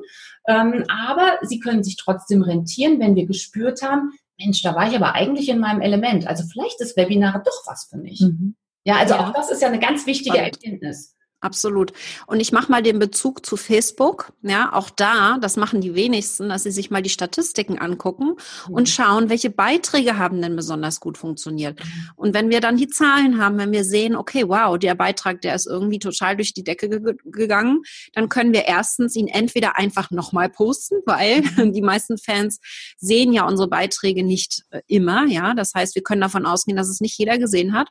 Ähm, 0.48 0.84
aber 0.90 1.40
sie 1.44 1.60
können 1.60 1.84
sich 1.84 1.96
trotzdem 1.96 2.42
rentieren, 2.42 3.00
wenn 3.00 3.16
wir 3.16 3.26
gespürt 3.26 3.82
haben, 3.82 4.12
Mensch, 4.38 4.62
da 4.64 4.76
war 4.76 4.90
ich 4.90 4.96
aber 4.96 5.16
eigentlich 5.16 5.48
in 5.50 5.60
meinem 5.60 5.82
Element. 5.82 6.28
Also 6.28 6.44
vielleicht 6.52 6.82
ist 6.82 6.98
Webinare 6.98 7.42
doch 7.44 7.64
was 7.66 7.86
für 7.86 7.98
mich. 7.98 8.20
Mhm. 8.20 8.56
Ja, 8.84 8.98
also 8.98 9.16
ja. 9.16 9.28
auch 9.28 9.34
das 9.34 9.50
ist 9.50 9.62
ja 9.62 9.70
eine 9.70 9.80
ganz 9.80 10.06
wichtige 10.06 10.38
Erkenntnis. 10.38 11.16
Absolut. 11.42 11.94
Und 12.26 12.40
ich 12.40 12.52
mache 12.52 12.72
mal 12.72 12.82
den 12.82 12.98
Bezug 12.98 13.46
zu 13.46 13.56
Facebook. 13.56 14.34
Ja, 14.42 14.74
auch 14.74 14.90
da, 14.90 15.38
das 15.38 15.58
machen 15.58 15.80
die 15.80 15.94
wenigsten, 15.94 16.50
dass 16.50 16.64
sie 16.64 16.72
sich 16.72 16.90
mal 16.90 17.04
die 17.04 17.10
Statistiken 17.10 17.78
angucken 17.78 18.38
mhm. 18.68 18.74
und 18.74 18.90
schauen, 18.90 19.30
welche 19.30 19.52
Beiträge 19.52 20.18
haben 20.18 20.42
denn 20.42 20.56
besonders 20.56 21.00
gut 21.00 21.20
funktioniert. 21.20 21.80
Mhm. 21.80 22.10
Und 22.16 22.34
wenn 22.34 22.50
wir 22.50 22.62
dann 22.62 22.78
die 22.78 22.88
Zahlen 22.88 23.40
haben, 23.40 23.60
wenn 23.60 23.72
wir 23.72 23.84
sehen, 23.84 24.16
okay, 24.16 24.48
wow, 24.48 24.80
der 24.80 24.96
Beitrag, 24.96 25.42
der 25.42 25.54
ist 25.54 25.68
irgendwie 25.68 26.00
total 26.00 26.36
durch 26.36 26.54
die 26.54 26.64
Decke 26.64 26.90
ge 26.90 27.16
gegangen, 27.26 27.84
dann 28.14 28.30
können 28.30 28.54
wir 28.54 28.66
erstens 28.66 29.16
ihn 29.16 29.28
entweder 29.28 29.78
einfach 29.78 30.10
nochmal 30.10 30.50
posten, 30.50 31.02
weil 31.06 31.42
mhm. 31.58 31.74
die 31.74 31.82
meisten 31.82 32.18
Fans 32.18 32.60
sehen 32.98 33.34
ja 33.34 33.46
unsere 33.46 33.70
Beiträge 33.70 34.24
nicht 34.24 34.64
äh, 34.72 34.82
immer. 34.88 35.28
Ja, 35.28 35.54
das 35.54 35.74
heißt, 35.76 35.94
wir 35.94 36.02
können 36.02 36.22
davon 36.22 36.48
ausgehen, 36.48 36.78
dass 36.78 36.90
es 36.90 37.02
nicht 37.02 37.20
jeder 37.20 37.38
gesehen 37.38 37.74
hat. 37.74 37.90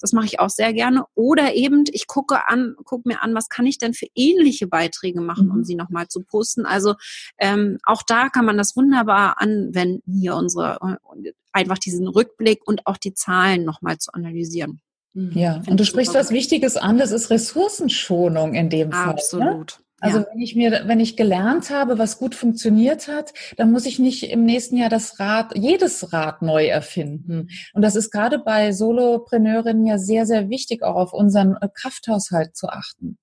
Das 0.00 0.12
mache 0.12 0.26
ich 0.26 0.40
auch 0.40 0.50
sehr 0.50 0.72
gerne. 0.72 1.04
Oder 1.14 1.54
eben, 1.54 1.84
ich 1.92 2.06
gucke 2.06 2.48
an, 2.48 2.76
gucke 2.84 3.08
mir 3.08 3.22
an, 3.22 3.34
was 3.34 3.48
kann 3.48 3.66
ich 3.66 3.78
denn 3.78 3.94
für 3.94 4.06
ähnliche 4.14 4.66
Beiträge 4.66 5.20
machen, 5.20 5.50
um 5.50 5.58
mhm. 5.58 5.64
sie 5.64 5.74
nochmal 5.74 6.08
zu 6.08 6.22
posten. 6.22 6.66
Also 6.66 6.94
ähm, 7.38 7.78
auch 7.84 8.02
da 8.02 8.28
kann 8.28 8.44
man 8.44 8.58
das 8.58 8.76
wunderbar 8.76 9.40
anwenden, 9.40 10.18
hier 10.20 10.36
unsere 10.36 10.78
einfach 11.52 11.78
diesen 11.78 12.06
Rückblick 12.06 12.60
und 12.66 12.86
auch 12.86 12.96
die 12.96 13.14
Zahlen 13.14 13.64
nochmal 13.64 13.98
zu 13.98 14.12
analysieren. 14.12 14.80
Mhm. 15.14 15.32
Ja, 15.34 15.62
und 15.66 15.78
du 15.80 15.84
sprichst 15.84 16.14
was 16.14 16.30
Wichtiges 16.30 16.76
an, 16.76 16.98
das 16.98 17.10
ist 17.10 17.30
Ressourcenschonung 17.30 18.54
in 18.54 18.70
dem 18.70 18.92
Fall. 18.92 19.06
Ne? 19.06 19.12
Absolut. 19.12 19.78
Ne? 19.78 19.84
Also 20.00 20.18
ja. 20.18 20.26
wenn 20.30 20.40
ich 20.40 20.54
mir, 20.54 20.82
wenn 20.86 21.00
ich 21.00 21.16
gelernt 21.16 21.70
habe, 21.70 21.98
was 21.98 22.18
gut 22.18 22.34
funktioniert 22.34 23.08
hat, 23.08 23.32
dann 23.56 23.72
muss 23.72 23.86
ich 23.86 23.98
nicht 23.98 24.30
im 24.30 24.44
nächsten 24.44 24.76
Jahr 24.76 24.90
das 24.90 25.18
Rad, 25.18 25.56
jedes 25.56 26.12
Rad 26.12 26.42
neu 26.42 26.66
erfinden. 26.66 27.48
Und 27.72 27.82
das 27.82 27.96
ist 27.96 28.10
gerade 28.10 28.38
bei 28.38 28.72
Solopreneurinnen 28.72 29.86
ja 29.86 29.98
sehr, 29.98 30.24
sehr 30.26 30.48
wichtig, 30.50 30.82
auch 30.82 30.94
auf 30.94 31.12
unseren 31.12 31.56
äh, 31.60 31.68
Krafthaushalt 31.72 32.56
zu 32.56 32.68
achten. 32.68 33.18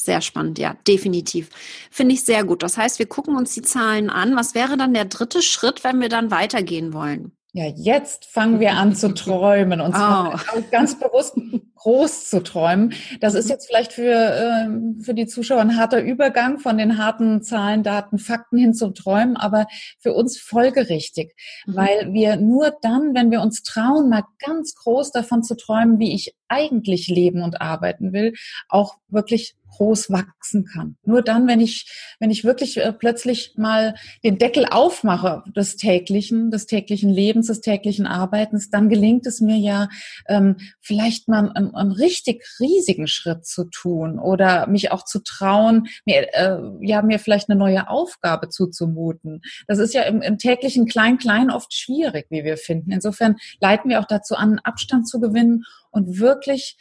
Sehr 0.00 0.20
spannend, 0.20 0.58
ja, 0.58 0.76
definitiv. 0.86 1.50
Finde 1.90 2.14
ich 2.14 2.24
sehr 2.24 2.44
gut. 2.44 2.62
Das 2.62 2.76
heißt, 2.76 2.98
wir 2.98 3.06
gucken 3.06 3.36
uns 3.36 3.54
die 3.54 3.62
Zahlen 3.62 4.10
an. 4.10 4.36
Was 4.36 4.54
wäre 4.54 4.76
dann 4.76 4.94
der 4.94 5.06
dritte 5.06 5.42
Schritt, 5.42 5.82
wenn 5.82 6.00
wir 6.00 6.08
dann 6.08 6.30
weitergehen 6.30 6.92
wollen? 6.92 7.32
Ja, 7.52 7.64
jetzt 7.64 8.26
fangen 8.26 8.60
wir 8.60 8.72
an 8.72 8.94
zu 8.94 9.14
träumen 9.14 9.80
und 9.80 9.92
zwar 9.92 10.40
oh. 10.54 10.62
ganz 10.70 10.98
bewusst 10.98 11.36
groß 11.78 12.28
zu 12.28 12.42
träumen. 12.42 12.92
Das 13.20 13.34
ist 13.34 13.46
mhm. 13.46 13.50
jetzt 13.52 13.66
vielleicht 13.66 13.92
für, 13.92 14.12
äh, 14.12 15.02
für 15.02 15.14
die 15.14 15.26
Zuschauer 15.26 15.60
ein 15.60 15.76
harter 15.76 16.02
Übergang 16.02 16.58
von 16.58 16.78
den 16.78 16.98
harten 16.98 17.42
Zahlen, 17.42 17.82
Daten, 17.82 18.18
Fakten 18.18 18.58
hin 18.58 18.74
zum 18.74 18.94
Träumen, 18.94 19.36
aber 19.36 19.66
für 20.00 20.12
uns 20.12 20.38
folgerichtig, 20.38 21.34
mhm. 21.66 21.76
weil 21.76 22.12
wir 22.12 22.36
nur 22.36 22.72
dann, 22.82 23.14
wenn 23.14 23.30
wir 23.30 23.40
uns 23.40 23.62
trauen, 23.62 24.08
mal 24.08 24.24
ganz 24.38 24.74
groß 24.74 25.12
davon 25.12 25.42
zu 25.42 25.56
träumen, 25.56 25.98
wie 25.98 26.14
ich 26.14 26.34
eigentlich 26.48 27.08
leben 27.08 27.42
und 27.42 27.60
arbeiten 27.60 28.12
will, 28.12 28.32
auch 28.68 28.96
wirklich 29.08 29.54
groß 29.70 30.10
wachsen 30.10 30.64
kann. 30.64 30.96
Nur 31.04 31.22
dann, 31.22 31.46
wenn 31.46 31.60
ich, 31.60 31.90
wenn 32.18 32.30
ich 32.30 32.44
wirklich 32.44 32.78
äh, 32.78 32.92
plötzlich 32.92 33.54
mal 33.56 33.94
den 34.24 34.38
Deckel 34.38 34.66
aufmache 34.66 35.44
des 35.54 35.76
täglichen, 35.76 36.50
des 36.50 36.66
täglichen 36.66 37.10
Lebens, 37.10 37.46
des 37.46 37.60
täglichen 37.60 38.06
Arbeitens, 38.06 38.70
dann 38.70 38.88
gelingt 38.88 39.26
es 39.26 39.40
mir 39.40 39.56
ja, 39.56 39.88
ähm, 40.26 40.56
vielleicht 40.80 41.28
mal 41.28 41.50
einen, 41.52 41.67
einen 41.74 41.92
richtig 41.92 42.44
riesigen 42.60 43.06
Schritt 43.06 43.46
zu 43.46 43.64
tun 43.64 44.18
oder 44.18 44.66
mich 44.66 44.92
auch 44.92 45.04
zu 45.04 45.22
trauen, 45.22 45.88
mir, 46.04 46.34
äh, 46.34 46.58
ja, 46.80 47.02
mir 47.02 47.18
vielleicht 47.18 47.48
eine 47.50 47.58
neue 47.58 47.88
Aufgabe 47.88 48.48
zuzumuten. 48.48 49.42
Das 49.66 49.78
ist 49.78 49.94
ja 49.94 50.02
im, 50.02 50.22
im 50.22 50.38
täglichen 50.38 50.86
Klein-Klein 50.86 51.50
oft 51.50 51.72
schwierig, 51.72 52.26
wie 52.30 52.44
wir 52.44 52.56
finden. 52.56 52.90
Insofern 52.92 53.36
leiten 53.60 53.90
wir 53.90 54.00
auch 54.00 54.06
dazu 54.06 54.34
an, 54.34 54.58
Abstand 54.64 55.08
zu 55.08 55.20
gewinnen 55.20 55.64
und 55.90 56.18
wirklich 56.18 56.76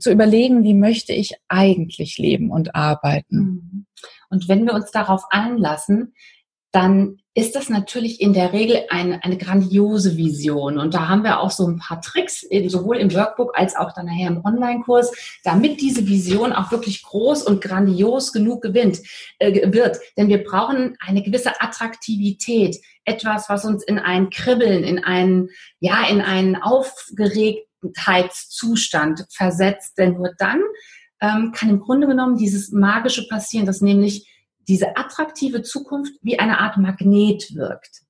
zu 0.00 0.10
überlegen, 0.10 0.64
wie 0.64 0.74
möchte 0.74 1.12
ich 1.12 1.34
eigentlich 1.48 2.18
leben 2.18 2.50
und 2.50 2.74
arbeiten. 2.74 3.36
Mhm. 3.36 3.86
Und 4.30 4.48
wenn 4.48 4.66
wir 4.66 4.74
uns 4.74 4.90
darauf 4.90 5.24
einlassen, 5.30 6.14
dann 6.78 7.18
ist 7.34 7.56
das 7.56 7.68
natürlich 7.68 8.20
in 8.20 8.32
der 8.32 8.52
Regel 8.52 8.84
eine, 8.88 9.24
eine 9.24 9.36
grandiose 9.36 10.16
Vision. 10.16 10.78
Und 10.78 10.94
da 10.94 11.08
haben 11.08 11.24
wir 11.24 11.40
auch 11.40 11.50
so 11.50 11.66
ein 11.66 11.80
paar 11.80 12.00
Tricks, 12.00 12.46
sowohl 12.68 12.98
im 12.98 13.12
Workbook 13.12 13.58
als 13.58 13.74
auch 13.74 13.92
dann 13.94 14.06
nachher 14.06 14.28
im 14.28 14.44
Online-Kurs, 14.44 15.40
damit 15.42 15.80
diese 15.80 16.06
Vision 16.06 16.52
auch 16.52 16.70
wirklich 16.70 17.02
groß 17.02 17.42
und 17.42 17.60
grandios 17.60 18.32
genug 18.32 18.62
gewinnt, 18.62 19.00
äh, 19.40 19.72
wird. 19.72 19.98
Denn 20.16 20.28
wir 20.28 20.44
brauchen 20.44 20.96
eine 21.00 21.20
gewisse 21.20 21.60
Attraktivität, 21.60 22.76
etwas, 23.04 23.48
was 23.48 23.64
uns 23.64 23.82
in 23.82 23.98
ein 23.98 24.30
Kribbeln, 24.30 24.84
in 24.84 25.02
einen, 25.02 25.48
ja, 25.80 26.06
in 26.08 26.20
einen 26.20 26.54
aufgeregt 26.54 27.66
Heitszustand 28.06 29.26
versetzt. 29.30 29.98
Denn 29.98 30.14
nur 30.14 30.32
dann 30.38 30.60
ähm, 31.20 31.50
kann 31.52 31.70
im 31.70 31.80
Grunde 31.80 32.06
genommen 32.06 32.36
dieses 32.36 32.70
Magische 32.70 33.26
passieren, 33.26 33.66
dass 33.66 33.80
nämlich 33.80 34.28
diese 34.68 34.96
attraktive 34.96 35.62
Zukunft 35.62 36.12
wie 36.22 36.38
eine 36.38 36.58
Art 36.58 36.76
Magnet 36.76 37.54
wirkt. 37.54 38.02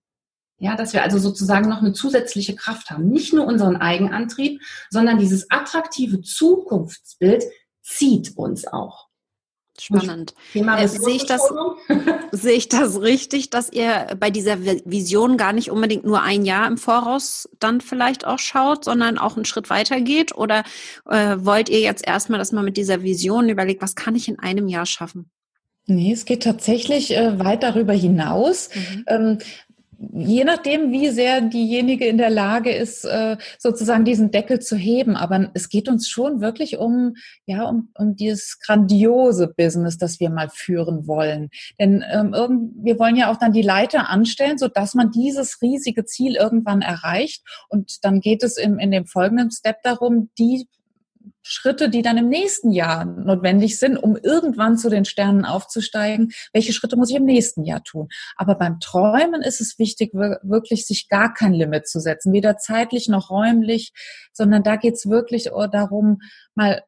Ja, 0.60 0.74
dass 0.74 0.92
wir 0.92 1.04
also 1.04 1.18
sozusagen 1.18 1.68
noch 1.68 1.78
eine 1.78 1.92
zusätzliche 1.92 2.56
Kraft 2.56 2.90
haben. 2.90 3.08
Nicht 3.08 3.32
nur 3.32 3.46
unseren 3.46 3.76
Eigenantrieb, 3.76 4.60
sondern 4.90 5.18
dieses 5.18 5.48
attraktive 5.50 6.20
Zukunftsbild 6.20 7.44
zieht 7.80 8.36
uns 8.36 8.66
auch. 8.66 9.06
Spannend. 9.80 10.34
Äh, 10.54 10.88
sehe, 10.88 11.14
ich 11.14 11.26
das, 11.26 11.42
sehe 12.32 12.54
ich 12.54 12.68
das 12.68 13.00
richtig, 13.00 13.50
dass 13.50 13.70
ihr 13.70 14.16
bei 14.18 14.30
dieser 14.30 14.60
Vision 14.60 15.36
gar 15.36 15.52
nicht 15.52 15.70
unbedingt 15.70 16.04
nur 16.04 16.22
ein 16.22 16.44
Jahr 16.44 16.66
im 16.66 16.78
Voraus 16.78 17.48
dann 17.60 17.80
vielleicht 17.80 18.26
auch 18.26 18.40
schaut, 18.40 18.84
sondern 18.84 19.18
auch 19.18 19.36
einen 19.36 19.44
Schritt 19.44 19.70
weiter 19.70 20.00
geht? 20.00 20.34
Oder 20.34 20.64
äh, 21.08 21.36
wollt 21.38 21.68
ihr 21.68 21.78
jetzt 21.80 22.04
erstmal, 22.04 22.40
dass 22.40 22.50
man 22.50 22.64
mit 22.64 22.76
dieser 22.76 23.02
Vision 23.02 23.48
überlegt, 23.48 23.80
was 23.80 23.94
kann 23.94 24.16
ich 24.16 24.26
in 24.26 24.40
einem 24.40 24.66
Jahr 24.66 24.86
schaffen? 24.86 25.30
Nee, 25.90 26.12
es 26.12 26.26
geht 26.26 26.42
tatsächlich 26.42 27.16
äh, 27.16 27.38
weit 27.38 27.62
darüber 27.62 27.94
hinaus. 27.94 28.68
Mhm. 28.74 29.04
Ähm, 29.06 29.38
je 29.98 30.44
nachdem, 30.44 30.92
wie 30.92 31.08
sehr 31.08 31.40
diejenige 31.40 32.06
in 32.06 32.18
der 32.18 32.28
Lage 32.28 32.70
ist, 32.70 33.06
äh, 33.06 33.38
sozusagen 33.58 34.04
diesen 34.04 34.30
Deckel 34.30 34.60
zu 34.60 34.76
heben. 34.76 35.16
Aber 35.16 35.50
es 35.54 35.70
geht 35.70 35.88
uns 35.88 36.08
schon 36.08 36.42
wirklich 36.42 36.76
um, 36.76 37.14
ja, 37.46 37.64
um, 37.64 37.90
um 37.94 38.14
dieses 38.14 38.60
grandiose 38.60 39.48
Business, 39.56 39.96
das 39.96 40.20
wir 40.20 40.28
mal 40.28 40.50
führen 40.52 41.06
wollen. 41.06 41.48
Denn 41.80 42.04
ähm, 42.12 42.34
irgend, 42.34 42.72
wir 42.84 42.98
wollen 42.98 43.16
ja 43.16 43.30
auch 43.30 43.38
dann 43.38 43.52
die 43.52 43.62
Leiter 43.62 44.10
anstellen, 44.10 44.58
so 44.58 44.68
dass 44.68 44.94
man 44.94 45.10
dieses 45.10 45.62
riesige 45.62 46.04
Ziel 46.04 46.36
irgendwann 46.36 46.82
erreicht. 46.82 47.42
Und 47.70 48.04
dann 48.04 48.20
geht 48.20 48.42
es 48.42 48.58
im, 48.58 48.78
in 48.78 48.90
dem 48.90 49.06
folgenden 49.06 49.50
Step 49.50 49.82
darum, 49.82 50.28
die 50.38 50.68
Schritte, 51.50 51.88
die 51.88 52.02
dann 52.02 52.18
im 52.18 52.28
nächsten 52.28 52.70
Jahr 52.70 53.06
notwendig 53.06 53.78
sind, 53.78 53.96
um 53.96 54.16
irgendwann 54.16 54.76
zu 54.76 54.90
den 54.90 55.06
Sternen 55.06 55.46
aufzusteigen. 55.46 56.30
Welche 56.52 56.74
Schritte 56.74 56.96
muss 56.96 57.10
ich 57.10 57.16
im 57.16 57.24
nächsten 57.24 57.64
Jahr 57.64 57.82
tun? 57.82 58.08
Aber 58.36 58.54
beim 58.54 58.80
Träumen 58.80 59.40
ist 59.40 59.62
es 59.62 59.78
wichtig, 59.78 60.12
wirklich 60.12 60.86
sich 60.86 61.08
gar 61.08 61.32
kein 61.32 61.54
Limit 61.54 61.88
zu 61.88 62.00
setzen, 62.00 62.32
weder 62.34 62.58
zeitlich 62.58 63.08
noch 63.08 63.30
räumlich, 63.30 63.92
sondern 64.32 64.62
da 64.62 64.76
geht 64.76 64.94
es 64.94 65.08
wirklich 65.08 65.50
darum, 65.72 66.18
mal 66.54 66.82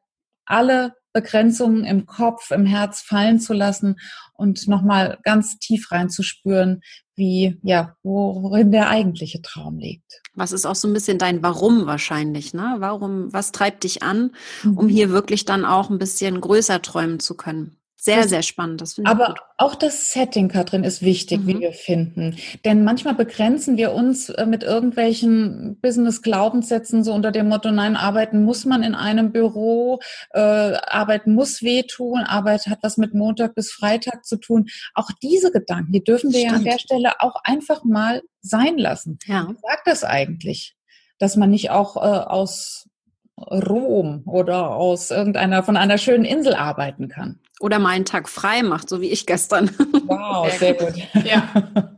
alle 0.45 0.93
Begrenzungen 1.13 1.83
im 1.83 2.05
Kopf, 2.05 2.51
im 2.51 2.65
Herz 2.65 3.01
fallen 3.01 3.39
zu 3.39 3.53
lassen 3.53 3.97
und 4.33 4.67
nochmal 4.67 5.19
ganz 5.23 5.57
tief 5.57 5.91
reinzuspüren, 5.91 6.81
wie, 7.21 7.59
ja, 7.61 7.95
worin 8.01 8.71
der 8.71 8.89
eigentliche 8.89 9.43
Traum 9.43 9.77
liegt. 9.77 10.21
Was 10.33 10.51
ist 10.51 10.65
auch 10.65 10.75
so 10.75 10.87
ein 10.87 10.93
bisschen 10.93 11.19
dein 11.19 11.43
Warum 11.43 11.85
wahrscheinlich, 11.85 12.55
ne? 12.55 12.77
Warum, 12.79 13.31
was 13.31 13.51
treibt 13.51 13.83
dich 13.83 14.01
an, 14.01 14.31
um 14.63 14.85
mhm. 14.85 14.89
hier 14.89 15.11
wirklich 15.11 15.45
dann 15.45 15.63
auch 15.63 15.91
ein 15.91 15.99
bisschen 15.99 16.41
größer 16.41 16.81
träumen 16.81 17.19
zu 17.19 17.37
können? 17.37 17.77
Sehr, 18.03 18.27
sehr 18.27 18.41
spannend. 18.41 18.81
Das 18.81 18.99
Aber 19.03 19.27
gut. 19.27 19.41
auch 19.57 19.75
das 19.75 20.11
Setting, 20.11 20.47
Katrin, 20.47 20.83
ist 20.83 21.03
wichtig, 21.03 21.41
mhm. 21.41 21.47
wie 21.47 21.59
wir 21.59 21.71
finden. 21.71 22.35
Denn 22.65 22.83
manchmal 22.83 23.13
begrenzen 23.13 23.77
wir 23.77 23.91
uns 23.91 24.29
äh, 24.29 24.47
mit 24.47 24.63
irgendwelchen 24.63 25.79
Business-Glaubenssätzen 25.81 27.03
so 27.03 27.13
unter 27.13 27.31
dem 27.31 27.47
Motto, 27.47 27.69
nein, 27.69 27.95
arbeiten 27.95 28.43
muss 28.43 28.65
man 28.65 28.81
in 28.81 28.95
einem 28.95 29.31
Büro, 29.31 29.99
äh, 30.31 30.39
arbeiten 30.39 31.35
muss 31.35 31.61
wehtun, 31.61 32.21
Arbeit 32.21 32.65
hat 32.65 32.79
was 32.81 32.97
mit 32.97 33.13
Montag 33.13 33.53
bis 33.53 33.71
Freitag 33.71 34.25
zu 34.25 34.37
tun. 34.37 34.67
Auch 34.95 35.11
diese 35.21 35.51
Gedanken, 35.51 35.91
die 35.91 36.03
dürfen 36.03 36.33
wir 36.33 36.39
Stimmt. 36.39 36.51
ja 36.53 36.57
an 36.57 36.63
der 36.63 36.79
Stelle 36.79 37.11
auch 37.19 37.35
einfach 37.43 37.83
mal 37.83 38.23
sein 38.41 38.79
lassen. 38.79 39.19
Ja. 39.27 39.45
Was 39.47 39.61
sagt 39.61 39.85
das 39.85 40.03
eigentlich? 40.03 40.75
Dass 41.19 41.35
man 41.35 41.51
nicht 41.51 41.69
auch 41.69 41.97
äh, 41.97 41.99
aus 41.99 42.89
Rom 43.37 44.23
oder 44.25 44.71
aus 44.71 45.11
irgendeiner 45.11 45.61
von 45.61 45.77
einer 45.77 45.99
schönen 45.99 46.25
Insel 46.25 46.55
arbeiten 46.55 47.07
kann. 47.07 47.40
Oder 47.61 47.79
mal 47.79 47.89
einen 47.89 48.05
Tag 48.05 48.27
frei 48.27 48.63
macht, 48.63 48.89
so 48.89 49.01
wie 49.01 49.11
ich 49.11 49.25
gestern. 49.25 49.69
Wow, 50.11 50.51
sehr 50.59 50.73
gut. 50.73 50.93
Ja. 51.23 51.49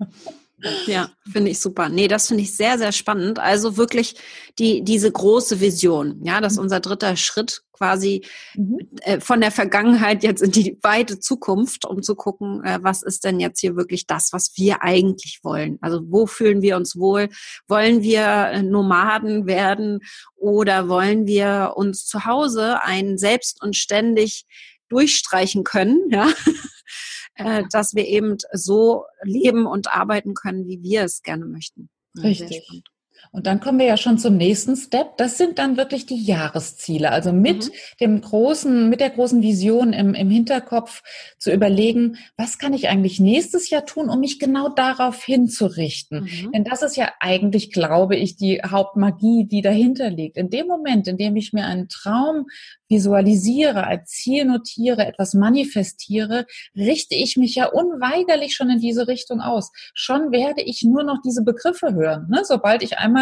Ja, 0.86 1.10
finde 1.32 1.52
ich 1.52 1.60
super. 1.60 1.90
Nee, 1.90 2.08
das 2.08 2.28
finde 2.28 2.44
ich 2.44 2.56
sehr, 2.56 2.78
sehr 2.78 2.92
spannend. 2.92 3.40
Also 3.40 3.78
wirklich 3.78 4.16
die, 4.60 4.84
diese 4.84 5.12
große 5.12 5.60
Vision, 5.60 6.22
ja, 6.24 6.40
dass 6.42 6.58
unser 6.58 6.80
dritter 6.80 7.18
Schritt 7.18 7.64
quasi 7.74 8.24
mhm. 8.56 8.78
äh, 9.02 9.20
von 9.20 9.42
der 9.42 9.52
Vergangenheit 9.52 10.24
jetzt 10.24 10.42
in 10.42 10.52
die 10.52 10.78
weite 10.82 11.20
Zukunft, 11.20 11.86
um 11.86 12.02
zu 12.02 12.16
gucken, 12.16 12.64
äh, 12.64 12.80
was 12.82 13.04
ist 13.04 13.26
denn 13.26 13.40
jetzt 13.40 13.60
hier 13.60 13.76
wirklich 13.76 14.08
das, 14.08 14.32
was 14.32 14.54
wir 14.56 14.84
eigentlich 14.84 15.40
wollen? 15.44 15.80
Also 15.82 16.02
wo 16.06 16.28
fühlen 16.28 16.62
wir 16.62 16.78
uns 16.78 16.96
wohl? 16.98 17.30
Wollen 17.68 18.02
wir 18.02 18.24
äh, 18.24 18.64
Nomaden 18.64 19.48
werden 19.48 20.00
oder 20.36 20.88
wollen 20.88 21.28
wir 21.28 21.74
uns 21.76 22.06
zu 22.06 22.26
Hause 22.26 22.82
ein 22.84 23.18
selbst 23.18 23.62
und 23.62 23.76
ständig 23.76 24.46
durchstreichen 24.94 25.64
können, 25.64 26.00
ja? 26.10 26.30
äh, 27.36 27.64
dass 27.72 27.96
wir 27.96 28.08
eben 28.08 28.38
so 28.52 29.06
leben 29.24 29.66
und 29.66 29.94
arbeiten 29.94 30.36
können, 30.36 30.68
wie 30.68 30.82
wir 30.84 31.04
es 31.04 31.24
gerne 31.24 31.46
möchten. 31.46 31.90
Richtig. 32.18 32.84
Und 33.32 33.48
dann 33.48 33.60
kommen 33.60 33.80
wir 33.80 33.86
ja 33.86 33.98
schon 33.98 34.18
zum 34.18 34.38
nächsten 34.38 34.76
Step. 34.76 35.18
Das 35.18 35.38
sind 35.38 35.58
dann 35.58 35.78
wirklich 35.78 36.06
die 36.06 36.22
Jahresziele. 36.22 37.12
Also 37.12 37.34
mit 37.34 37.66
mhm. 37.66 37.72
dem 38.00 38.22
großen, 38.22 38.90
mit 38.90 39.00
der 39.00 39.10
großen 39.10 39.42
Vision 39.42 39.94
im, 39.94 40.14
im 40.14 40.30
Hinterkopf 40.30 41.02
zu 41.40 41.52
überlegen, 41.52 42.18
was 42.38 42.58
kann 42.58 42.74
ich 42.74 42.90
eigentlich 42.90 43.20
nächstes 43.20 43.70
Jahr 43.70 43.86
tun, 43.86 44.10
um 44.10 44.20
mich 44.20 44.40
genau 44.40 44.70
darauf 44.70 45.24
hinzurichten? 45.24 46.24
Mhm. 46.24 46.52
Denn 46.52 46.64
das 46.64 46.82
ist 46.82 46.96
ja 46.96 47.12
eigentlich, 47.20 47.72
glaube 47.72 48.16
ich, 48.16 48.36
die 48.36 48.62
Hauptmagie, 48.62 49.46
die 49.46 49.62
dahinter 49.62 50.10
liegt. 50.10 50.38
In 50.38 50.50
dem 50.50 50.68
Moment, 50.68 51.08
in 51.08 51.18
dem 51.18 51.36
ich 51.36 51.54
mir 51.54 51.66
einen 51.66 51.90
Traum 51.90 52.46
visualisiere, 52.90 53.88
als 53.88 54.12
Ziel 54.12 54.46
notiere, 54.46 55.08
etwas 55.08 55.34
manifestiere, 55.34 56.46
richte 56.76 57.16
ich 57.16 57.38
mich 57.38 57.56
ja 57.56 57.66
unweigerlich 57.66 58.56
schon 58.56 58.70
in 58.70 58.80
diese 58.80 59.08
Richtung 59.08 59.42
aus. 59.42 59.72
Schon 59.96 60.32
werde 60.32 60.62
ich 60.62 60.84
nur 60.84 61.04
noch 61.04 61.20
diese 61.26 61.44
Begriffe 61.44 61.94
hören. 61.94 62.28
Ne? 62.30 62.42
Sobald 62.44 62.84
ich 62.84 63.00
einmal 63.00 63.13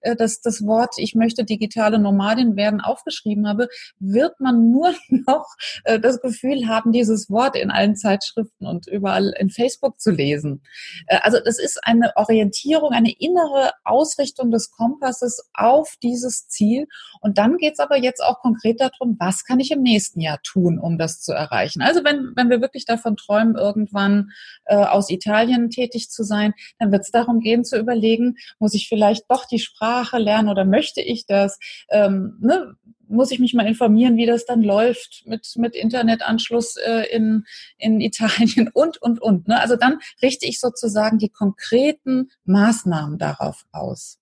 äh, 0.00 0.16
das, 0.16 0.40
das 0.40 0.64
Wort, 0.66 0.94
ich 0.96 1.14
möchte 1.14 1.44
digitale 1.44 1.98
Nomadin 1.98 2.56
werden, 2.56 2.80
aufgeschrieben 2.80 3.48
habe, 3.48 3.68
wird 3.98 4.40
man 4.40 4.70
nur 4.70 4.94
noch 5.08 5.46
äh, 5.84 5.98
das 5.98 6.20
Gefühl 6.20 6.68
haben, 6.68 6.92
dieses 6.92 7.30
Wort 7.30 7.56
in 7.56 7.70
allen 7.70 7.96
Zeitschriften 7.96 8.66
und 8.66 8.86
überall 8.86 9.32
in 9.38 9.50
Facebook 9.50 10.00
zu 10.00 10.10
lesen. 10.10 10.62
Äh, 11.06 11.18
also 11.22 11.38
das 11.44 11.58
ist 11.58 11.84
eine 11.84 12.12
Orientierung, 12.16 12.92
eine 12.92 13.12
innere 13.12 13.72
Ausrichtung 13.84 14.50
des 14.50 14.70
Kompasses 14.70 15.48
auf 15.54 15.94
dieses 16.02 16.48
Ziel. 16.48 16.86
Und 17.20 17.38
dann 17.38 17.56
geht 17.56 17.74
es 17.74 17.78
aber 17.78 17.96
jetzt 17.96 18.22
auch 18.22 18.40
konkret 18.40 18.80
darum, 18.80 19.16
was 19.18 19.44
kann 19.44 19.60
ich 19.60 19.70
im 19.70 19.82
nächsten 19.82 20.20
Jahr 20.20 20.40
tun, 20.42 20.78
um 20.78 20.98
das 20.98 21.20
zu 21.20 21.32
erreichen. 21.32 21.82
Also 21.82 22.04
wenn, 22.04 22.32
wenn 22.36 22.50
wir 22.50 22.60
wirklich 22.60 22.84
davon 22.84 23.16
träumen, 23.16 23.56
irgendwann 23.56 24.30
äh, 24.64 24.76
aus 24.76 25.10
Italien 25.10 25.70
tätig 25.70 26.10
zu 26.10 26.22
sein, 26.22 26.54
dann 26.78 26.92
wird 26.92 27.02
es 27.02 27.10
darum 27.10 27.40
gehen 27.40 27.64
zu 27.64 27.78
überlegen, 27.78 28.36
muss 28.58 28.74
ich 28.74 28.88
vielleicht 28.88 29.28
doch 29.40 29.46
die 29.46 29.58
Sprache 29.58 30.18
lernen 30.18 30.48
oder 30.48 30.64
möchte 30.64 31.00
ich 31.00 31.26
das? 31.26 31.58
Ähm, 31.90 32.38
ne? 32.40 32.74
muss 33.10 33.32
ich 33.32 33.40
mich 33.40 33.54
mal 33.54 33.66
informieren, 33.66 34.16
wie 34.16 34.26
das 34.26 34.46
dann 34.46 34.62
läuft 34.62 35.24
mit, 35.26 35.52
mit 35.56 35.74
Internetanschluss 35.74 36.76
äh, 36.76 37.06
in, 37.10 37.44
in 37.76 38.00
Italien 38.00 38.70
und, 38.72 39.02
und, 39.02 39.20
und. 39.20 39.48
Ne? 39.48 39.60
Also 39.60 39.74
dann 39.76 39.98
richte 40.22 40.46
ich 40.46 40.60
sozusagen 40.60 41.18
die 41.18 41.28
konkreten 41.28 42.30
Maßnahmen 42.44 43.18
darauf 43.18 43.64
aus. 43.72 44.19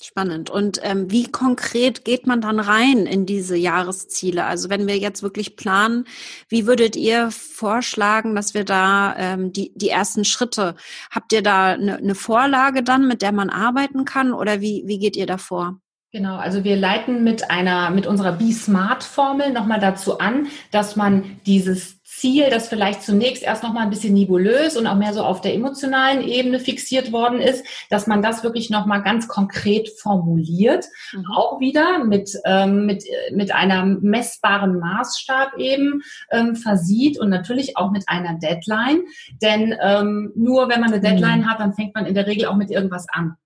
Spannend. 0.00 0.48
Und 0.48 0.78
ähm, 0.84 1.10
wie 1.10 1.24
konkret 1.24 2.04
geht 2.04 2.24
man 2.28 2.40
dann 2.40 2.60
rein 2.60 3.06
in 3.06 3.26
diese 3.26 3.56
Jahresziele? 3.56 4.44
Also 4.44 4.70
wenn 4.70 4.86
wir 4.86 4.96
jetzt 4.96 5.24
wirklich 5.24 5.56
planen, 5.56 6.04
wie 6.48 6.68
würdet 6.68 6.94
ihr 6.94 7.32
vorschlagen, 7.32 8.36
dass 8.36 8.54
wir 8.54 8.64
da 8.64 9.16
ähm, 9.16 9.52
die, 9.52 9.72
die 9.74 9.88
ersten 9.88 10.24
Schritte, 10.24 10.76
habt 11.10 11.32
ihr 11.32 11.42
da 11.42 11.72
eine, 11.72 11.96
eine 11.96 12.14
Vorlage 12.14 12.84
dann, 12.84 13.08
mit 13.08 13.22
der 13.22 13.32
man 13.32 13.50
arbeiten 13.50 14.04
kann 14.04 14.32
oder 14.32 14.60
wie, 14.60 14.84
wie 14.86 15.00
geht 15.00 15.16
ihr 15.16 15.26
da 15.26 15.36
vor? 15.36 15.80
Genau, 16.12 16.36
also 16.36 16.64
wir 16.64 16.76
leiten 16.76 17.22
mit 17.22 17.50
einer, 17.50 17.90
mit 17.90 18.06
unserer 18.06 18.32
Be-Smart-Formel 18.32 19.52
nochmal 19.52 19.80
dazu 19.80 20.18
an, 20.18 20.46
dass 20.70 20.96
man 20.96 21.38
dieses 21.44 21.97
Ziel, 22.18 22.50
das 22.50 22.68
vielleicht 22.68 23.02
zunächst 23.02 23.42
erst 23.42 23.62
noch 23.62 23.72
mal 23.72 23.82
ein 23.82 23.90
bisschen 23.90 24.14
nebulös 24.14 24.76
und 24.76 24.86
auch 24.86 24.96
mehr 24.96 25.12
so 25.12 25.22
auf 25.22 25.40
der 25.40 25.54
emotionalen 25.54 26.22
Ebene 26.22 26.58
fixiert 26.60 27.12
worden 27.12 27.40
ist, 27.40 27.64
dass 27.90 28.06
man 28.06 28.22
das 28.22 28.42
wirklich 28.42 28.70
noch 28.70 28.86
mal 28.86 28.98
ganz 28.98 29.28
konkret 29.28 29.88
formuliert, 30.00 30.86
mhm. 31.12 31.26
auch 31.34 31.60
wieder 31.60 32.04
mit 32.04 32.30
ähm, 32.44 32.86
mit 32.86 33.04
mit 33.32 33.52
einer 33.54 33.84
messbaren 33.84 34.78
Maßstab 34.78 35.56
eben 35.58 36.02
ähm, 36.30 36.56
versieht 36.56 37.18
und 37.18 37.30
natürlich 37.30 37.76
auch 37.76 37.90
mit 37.90 38.04
einer 38.08 38.38
Deadline, 38.38 39.02
denn 39.40 39.74
ähm, 39.80 40.32
nur 40.34 40.68
wenn 40.68 40.80
man 40.80 40.92
eine 40.92 41.00
Deadline 41.00 41.40
mhm. 41.40 41.50
hat, 41.50 41.60
dann 41.60 41.74
fängt 41.74 41.94
man 41.94 42.06
in 42.06 42.14
der 42.14 42.26
Regel 42.26 42.46
auch 42.46 42.56
mit 42.56 42.70
irgendwas 42.70 43.06
an. 43.08 43.36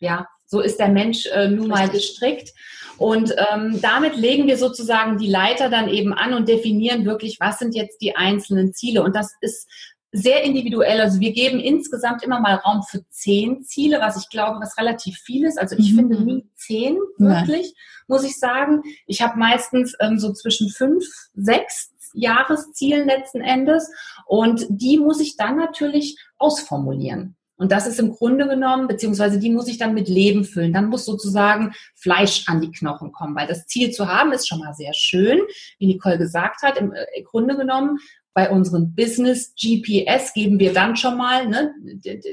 Ja, 0.00 0.26
so 0.48 0.60
ist 0.60 0.78
der 0.80 0.88
Mensch 0.88 1.26
äh, 1.26 1.48
nun 1.48 1.68
mal 1.68 1.88
gestrickt. 1.88 2.52
Und 2.96 3.32
ähm, 3.52 3.80
damit 3.80 4.16
legen 4.16 4.48
wir 4.48 4.58
sozusagen 4.58 5.18
die 5.18 5.28
Leiter 5.30 5.70
dann 5.70 5.88
eben 5.88 6.12
an 6.12 6.34
und 6.34 6.48
definieren 6.48 7.04
wirklich, 7.04 7.38
was 7.38 7.60
sind 7.60 7.76
jetzt 7.76 8.02
die 8.02 8.16
einzelnen 8.16 8.74
Ziele. 8.74 9.04
Und 9.04 9.14
das 9.14 9.34
ist 9.40 9.68
sehr 10.10 10.42
individuell. 10.42 11.00
Also 11.00 11.20
wir 11.20 11.32
geben 11.32 11.60
insgesamt 11.60 12.24
immer 12.24 12.40
mal 12.40 12.56
Raum 12.56 12.82
für 12.82 13.06
zehn 13.10 13.62
Ziele, 13.62 14.00
was 14.00 14.16
ich 14.16 14.28
glaube, 14.30 14.58
was 14.60 14.78
relativ 14.78 15.18
viel 15.18 15.46
ist. 15.46 15.58
Also 15.58 15.76
ich 15.76 15.92
mhm. 15.92 15.96
finde 15.96 16.24
nie 16.24 16.50
zehn 16.56 16.96
wirklich, 17.18 17.66
Nein. 17.66 17.72
muss 18.08 18.24
ich 18.24 18.38
sagen. 18.38 18.82
Ich 19.06 19.22
habe 19.22 19.38
meistens 19.38 19.94
ähm, 20.00 20.18
so 20.18 20.32
zwischen 20.32 20.68
fünf, 20.70 21.04
sechs 21.34 21.92
Jahreszielen 22.14 23.06
letzten 23.06 23.42
Endes. 23.42 23.90
Und 24.26 24.66
die 24.70 24.98
muss 24.98 25.20
ich 25.20 25.36
dann 25.36 25.56
natürlich 25.56 26.18
ausformulieren. 26.38 27.36
Und 27.58 27.72
das 27.72 27.86
ist 27.86 27.98
im 27.98 28.12
Grunde 28.12 28.48
genommen, 28.48 28.86
beziehungsweise 28.86 29.38
die 29.38 29.50
muss 29.50 29.68
ich 29.68 29.78
dann 29.78 29.92
mit 29.92 30.08
Leben 30.08 30.44
füllen. 30.44 30.72
Dann 30.72 30.88
muss 30.88 31.04
sozusagen 31.04 31.72
Fleisch 31.96 32.44
an 32.46 32.60
die 32.60 32.70
Knochen 32.70 33.12
kommen, 33.12 33.34
weil 33.34 33.48
das 33.48 33.66
Ziel 33.66 33.90
zu 33.90 34.08
haben 34.08 34.32
ist 34.32 34.48
schon 34.48 34.60
mal 34.60 34.74
sehr 34.74 34.94
schön, 34.94 35.40
wie 35.78 35.88
Nicole 35.88 36.18
gesagt 36.18 36.62
hat. 36.62 36.78
Im, 36.78 36.92
äh, 36.92 37.22
Grunde 37.22 37.56
genommen 37.56 37.98
bei 38.32 38.50
unseren 38.50 38.94
Business 38.94 39.52
GPS 39.60 40.32
geben 40.32 40.60
wir 40.60 40.72
dann 40.72 40.94
schon 40.94 41.16
mal 41.16 41.48
ne, 41.48 41.74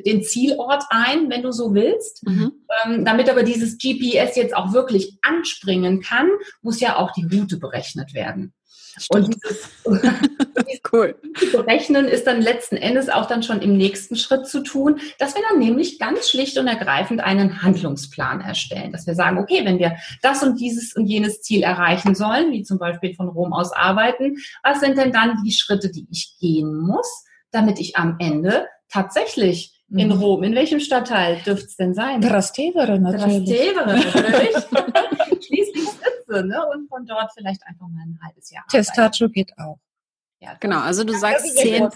den 0.06 0.22
Zielort 0.22 0.84
ein, 0.92 1.32
wenn 1.32 1.42
du 1.42 1.52
so 1.52 1.74
willst. 1.74 2.24
Mhm. 2.28 2.52
Ähm, 2.86 3.06
damit 3.06 3.28
aber 3.28 3.42
dieses 3.42 3.80
GPS 3.80 4.36
jetzt 4.36 4.56
auch 4.56 4.72
wirklich 4.72 5.18
anspringen 5.24 6.02
kann, 6.02 6.30
muss 6.62 6.80
ja 6.80 6.98
auch 6.98 7.12
die 7.14 7.26
Route 7.26 7.58
berechnet 7.58 8.14
werden. 8.14 8.54
Stimmt. 8.98 9.26
Und 9.26 9.36
dieses, 9.36 9.70
cool. 10.94 11.16
Berechnen 11.52 12.06
ist 12.06 12.28
dann 12.28 12.42
letzten 12.42 12.78
Endes 12.78 13.10
auch 13.10 13.26
dann 13.26 13.44
schon 13.44 13.62
im 13.62 13.78
nächsten 13.78 14.16
Schritt 14.16 14.48
zu 14.48 14.62
tun, 14.62 15.00
dass 15.20 15.36
wir 15.36 15.42
dann 15.50 15.60
nämlich 15.60 16.00
ganz 16.00 16.30
schlicht 16.30 16.58
und 16.58 16.68
ergreifend 16.68 17.22
einen 17.22 17.62
Handlungsplan 17.62 18.42
erstellen. 18.42 18.92
Dass 18.92 19.08
wir 19.08 19.16
sagen, 19.16 19.38
okay, 19.38 19.66
wenn 19.66 19.80
wir 19.80 19.96
das 20.22 20.44
und 20.44 20.60
dieses 20.60 20.96
und 20.96 21.08
jenes 21.08 21.42
Ziel 21.42 21.64
erreichen 21.64 22.16
sollen, 22.16 22.52
wie 22.52 22.64
zum 22.64 22.80
Beispiel 22.80 23.16
von 23.16 23.28
Rom 23.28 23.54
aus 23.54 23.74
arbeiten, 23.74 24.38
was 24.64 24.80
sind 24.80 24.98
denn 24.98 25.12
dann 25.12 25.44
die 25.44 25.52
Schritte, 25.52 25.92
die 25.92 26.08
ich 26.10 26.38
gehen 26.40 26.76
muss, 26.76 27.26
damit 27.52 27.80
ich 27.80 27.98
am 27.98 28.16
Ende 28.20 28.68
tatsächlich 28.90 29.75
in 29.89 30.08
mhm. 30.08 30.13
Rom. 30.13 30.43
In 30.43 30.56
welchem 30.56 30.80
Stadtteil 30.80 31.41
dürfte 31.45 31.65
es 31.65 31.76
denn 31.76 31.93
sein? 31.93 32.21
Trastevere 32.21 33.00
natürlich. 33.00 33.50
Trastevere 33.50 33.88
natürlich. 33.88 34.56
Schließlich 35.45 35.89
Sitze, 35.89 36.45
ne? 36.45 36.65
Und 36.74 36.88
von 36.89 37.06
dort 37.06 37.32
vielleicht 37.34 37.65
einfach 37.65 37.88
mal 37.88 38.02
ein 38.02 38.19
halbes 38.24 38.52
Jahr. 38.52 38.65
Testacho 38.69 39.30
geht 39.30 39.54
auch. 39.58 39.80
Ja, 40.39 40.56
genau, 40.60 40.80
also 40.82 41.04
du 41.04 41.13
sagst 41.17 41.58
zehn, 41.58 41.89